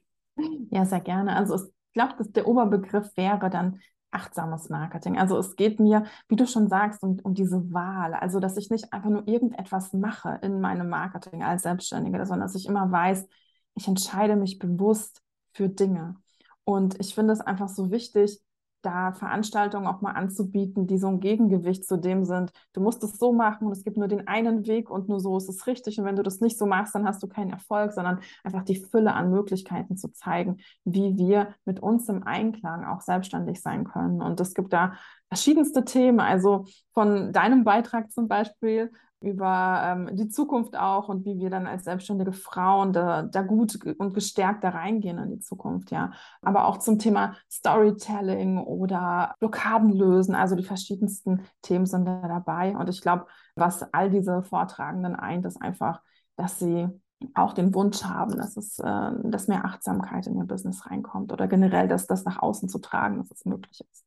Ja, 0.71 0.85
sehr 0.85 1.01
gerne. 1.01 1.35
Also 1.35 1.55
ich 1.55 1.71
glaube, 1.93 2.15
dass 2.17 2.31
der 2.31 2.47
Oberbegriff 2.47 3.15
wäre 3.15 3.49
dann 3.49 3.79
achtsames 4.09 4.69
Marketing. 4.69 5.17
Also 5.17 5.37
es 5.37 5.55
geht 5.55 5.79
mir, 5.79 6.05
wie 6.27 6.35
du 6.35 6.45
schon 6.47 6.67
sagst, 6.67 7.03
um, 7.03 7.19
um 7.23 7.33
diese 7.33 7.71
Wahl. 7.73 8.13
Also 8.13 8.39
dass 8.39 8.57
ich 8.57 8.69
nicht 8.69 8.93
einfach 8.93 9.09
nur 9.09 9.27
irgendetwas 9.27 9.93
mache 9.93 10.39
in 10.41 10.61
meinem 10.61 10.89
Marketing 10.89 11.43
als 11.43 11.63
Selbstständige, 11.63 12.25
sondern 12.25 12.47
dass 12.47 12.55
ich 12.55 12.67
immer 12.67 12.91
weiß, 12.91 13.27
ich 13.75 13.87
entscheide 13.87 14.35
mich 14.35 14.59
bewusst 14.59 15.21
für 15.53 15.69
Dinge. 15.69 16.15
Und 16.63 16.99
ich 16.99 17.13
finde 17.13 17.33
es 17.33 17.41
einfach 17.41 17.69
so 17.69 17.91
wichtig, 17.91 18.39
da 18.85 19.13
Veranstaltungen 19.13 19.87
auch 19.87 20.01
mal 20.01 20.11
anzubieten, 20.11 20.87
die 20.87 20.97
so 20.97 21.07
ein 21.07 21.19
Gegengewicht 21.19 21.85
zu 21.85 21.97
dem 21.97 22.25
sind, 22.25 22.51
du 22.73 22.81
musst 22.81 23.03
es 23.03 23.17
so 23.17 23.33
machen 23.33 23.67
und 23.67 23.73
es 23.73 23.83
gibt 23.83 23.97
nur 23.97 24.07
den 24.07 24.27
einen 24.27 24.67
Weg 24.67 24.89
und 24.89 25.09
nur 25.09 25.19
so 25.19 25.37
ist 25.37 25.49
es 25.49 25.65
richtig. 25.67 25.99
Und 25.99 26.05
wenn 26.05 26.15
du 26.15 26.23
das 26.23 26.41
nicht 26.41 26.57
so 26.57 26.65
machst, 26.65 26.93
dann 26.93 27.07
hast 27.07 27.23
du 27.23 27.27
keinen 27.27 27.51
Erfolg, 27.51 27.93
sondern 27.93 28.19
einfach 28.43 28.63
die 28.63 28.75
Fülle 28.75 29.13
an 29.13 29.31
Möglichkeiten 29.31 29.97
zu 29.97 30.11
zeigen, 30.11 30.57
wie 30.83 31.17
wir 31.17 31.55
mit 31.65 31.79
uns 31.81 32.09
im 32.09 32.23
Einklang 32.23 32.85
auch 32.85 33.01
selbstständig 33.01 33.61
sein 33.61 33.85
können. 33.85 34.21
Und 34.21 34.39
es 34.39 34.53
gibt 34.53 34.73
da 34.73 34.93
verschiedenste 35.29 35.85
Themen, 35.85 36.19
also 36.19 36.65
von 36.93 37.33
deinem 37.33 37.63
Beitrag 37.63 38.11
zum 38.11 38.27
Beispiel 38.27 38.91
über 39.23 39.81
ähm, 39.85 40.15
die 40.15 40.27
Zukunft 40.27 40.75
auch 40.75 41.07
und 41.07 41.25
wie 41.25 41.39
wir 41.39 41.49
dann 41.49 41.65
als 41.65 41.85
selbstständige 41.85 42.33
Frauen 42.33 42.91
da, 42.91 43.23
da 43.23 43.41
gut 43.41 43.79
und 43.97 44.13
gestärkt 44.13 44.63
da 44.63 44.69
reingehen 44.69 45.17
in 45.17 45.31
die 45.31 45.39
Zukunft, 45.39 45.91
ja. 45.91 46.11
Aber 46.41 46.67
auch 46.67 46.77
zum 46.77 46.99
Thema 46.99 47.35
Storytelling 47.49 48.57
oder 48.57 49.33
Blockaden 49.39 49.93
lösen, 49.93 50.35
also 50.35 50.55
die 50.55 50.63
verschiedensten 50.63 51.41
Themen 51.61 51.85
sind 51.85 52.05
da 52.05 52.27
dabei. 52.27 52.75
Und 52.75 52.89
ich 52.89 53.01
glaube, 53.01 53.27
was 53.55 53.81
all 53.93 54.09
diese 54.09 54.43
Vortragenden 54.43 55.15
eint, 55.15 55.45
ist 55.45 55.61
einfach, 55.61 56.01
dass 56.35 56.59
sie 56.59 56.89
auch 57.33 57.53
den 57.53 57.73
Wunsch 57.73 58.03
haben, 58.03 58.35
dass 58.35 58.57
es, 58.57 58.79
äh, 58.79 59.11
dass 59.23 59.47
mehr 59.47 59.63
Achtsamkeit 59.63 60.27
in 60.27 60.35
ihr 60.35 60.43
Business 60.43 60.85
reinkommt 60.85 61.31
oder 61.31 61.47
generell, 61.47 61.87
dass 61.87 62.07
das 62.07 62.25
nach 62.25 62.41
außen 62.41 62.67
zu 62.67 62.79
tragen, 62.79 63.19
dass 63.19 63.31
es 63.31 63.45
möglich 63.45 63.79
ist. 63.89 64.03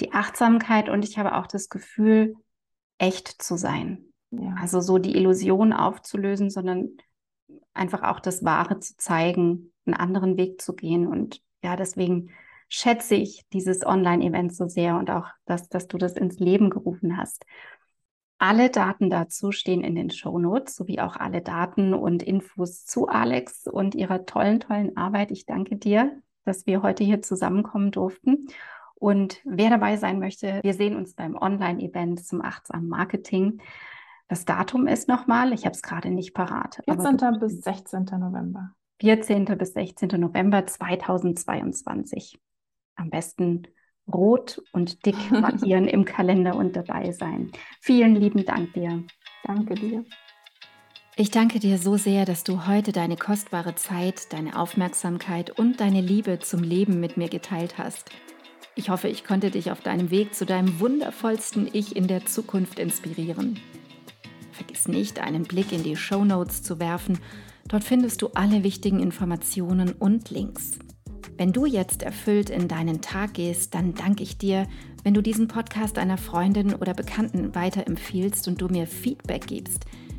Die 0.00 0.12
Achtsamkeit 0.12 0.88
und 0.88 1.04
ich 1.04 1.18
habe 1.18 1.36
auch 1.36 1.46
das 1.46 1.68
Gefühl, 1.68 2.34
echt 2.98 3.40
zu 3.40 3.56
sein. 3.56 4.12
Ja. 4.30 4.54
Also 4.60 4.80
so 4.80 4.98
die 4.98 5.16
Illusion 5.16 5.72
aufzulösen, 5.72 6.50
sondern 6.50 6.96
einfach 7.74 8.02
auch 8.02 8.20
das 8.20 8.44
Wahre 8.44 8.80
zu 8.80 8.96
zeigen, 8.96 9.72
einen 9.84 9.94
anderen 9.94 10.36
Weg 10.36 10.60
zu 10.60 10.74
gehen. 10.74 11.06
Und 11.06 11.42
ja, 11.62 11.76
deswegen 11.76 12.30
schätze 12.68 13.14
ich 13.14 13.46
dieses 13.52 13.86
Online-Event 13.86 14.54
so 14.54 14.66
sehr 14.66 14.98
und 14.98 15.10
auch, 15.10 15.26
dass, 15.44 15.68
dass 15.68 15.86
du 15.86 15.98
das 15.98 16.14
ins 16.14 16.38
Leben 16.38 16.70
gerufen 16.70 17.16
hast. 17.16 17.44
Alle 18.38 18.68
Daten 18.68 19.08
dazu 19.08 19.50
stehen 19.50 19.82
in 19.82 19.94
den 19.94 20.10
Show 20.10 20.38
Notes, 20.38 20.76
sowie 20.76 21.00
auch 21.00 21.16
alle 21.16 21.40
Daten 21.40 21.94
und 21.94 22.22
Infos 22.22 22.84
zu 22.84 23.08
Alex 23.08 23.66
und 23.66 23.94
ihrer 23.94 24.26
tollen, 24.26 24.60
tollen 24.60 24.96
Arbeit. 24.96 25.30
Ich 25.30 25.46
danke 25.46 25.76
dir, 25.76 26.20
dass 26.44 26.66
wir 26.66 26.82
heute 26.82 27.02
hier 27.02 27.22
zusammenkommen 27.22 27.92
durften. 27.92 28.48
Und 28.94 29.40
wer 29.44 29.70
dabei 29.70 29.96
sein 29.96 30.18
möchte, 30.18 30.60
wir 30.62 30.74
sehen 30.74 30.96
uns 30.96 31.14
beim 31.14 31.34
Online-Event 31.34 32.26
zum 32.26 32.42
achtsamen 32.42 32.88
Marketing. 32.88 33.60
Das 34.28 34.44
Datum 34.44 34.88
ist 34.88 35.08
nochmal, 35.08 35.52
ich 35.52 35.64
habe 35.64 35.74
es 35.74 35.82
gerade 35.82 36.10
nicht 36.10 36.34
parat. 36.34 36.82
14. 36.84 37.38
bis 37.38 37.62
16. 37.62 38.04
November. 38.18 38.72
14. 39.00 39.44
bis 39.56 39.72
16. 39.74 40.20
November 40.20 40.66
2022. 40.66 42.38
Am 42.96 43.10
besten 43.10 43.68
rot 44.12 44.62
und 44.72 45.06
dick 45.06 45.16
markieren 45.30 45.86
im 45.86 46.04
Kalender 46.04 46.56
und 46.56 46.74
dabei 46.74 47.12
sein. 47.12 47.52
Vielen 47.80 48.16
lieben 48.16 48.44
Dank 48.44 48.72
dir. 48.72 49.04
Danke 49.44 49.74
dir. 49.74 50.04
Ich 51.18 51.30
danke 51.30 51.60
dir 51.60 51.78
so 51.78 51.96
sehr, 51.96 52.24
dass 52.24 52.44
du 52.44 52.66
heute 52.66 52.92
deine 52.92 53.16
kostbare 53.16 53.74
Zeit, 53.74 54.32
deine 54.32 54.58
Aufmerksamkeit 54.58 55.58
und 55.58 55.80
deine 55.80 56.00
Liebe 56.00 56.40
zum 56.40 56.62
Leben 56.62 57.00
mit 57.00 57.16
mir 57.16 57.28
geteilt 57.28 57.78
hast. 57.78 58.10
Ich 58.74 58.90
hoffe, 58.90 59.08
ich 59.08 59.24
konnte 59.24 59.50
dich 59.50 59.70
auf 59.70 59.80
deinem 59.80 60.10
Weg 60.10 60.34
zu 60.34 60.44
deinem 60.44 60.78
wundervollsten 60.80 61.70
Ich 61.72 61.96
in 61.96 62.06
der 62.06 62.26
Zukunft 62.26 62.78
inspirieren. 62.78 63.58
Vergiss 64.56 64.88
nicht, 64.88 65.20
einen 65.20 65.42
Blick 65.42 65.70
in 65.70 65.82
die 65.82 65.96
Show 65.96 66.24
Notes 66.24 66.62
zu 66.62 66.80
werfen. 66.80 67.18
Dort 67.68 67.84
findest 67.84 68.22
du 68.22 68.28
alle 68.28 68.64
wichtigen 68.64 69.00
Informationen 69.00 69.92
und 69.92 70.30
Links. 70.30 70.78
Wenn 71.36 71.52
du 71.52 71.66
jetzt 71.66 72.02
erfüllt 72.02 72.48
in 72.48 72.66
deinen 72.66 73.02
Tag 73.02 73.34
gehst, 73.34 73.74
dann 73.74 73.94
danke 73.94 74.22
ich 74.22 74.38
dir, 74.38 74.66
wenn 75.04 75.12
du 75.12 75.20
diesen 75.20 75.46
Podcast 75.46 75.98
einer 75.98 76.16
Freundin 76.16 76.74
oder 76.74 76.94
Bekannten 76.94 77.54
weiterempfiehlst 77.54 78.48
und 78.48 78.62
du 78.62 78.68
mir 78.68 78.86
Feedback 78.86 79.46
gibst. 79.46 79.84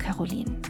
Caroline. 0.00 0.69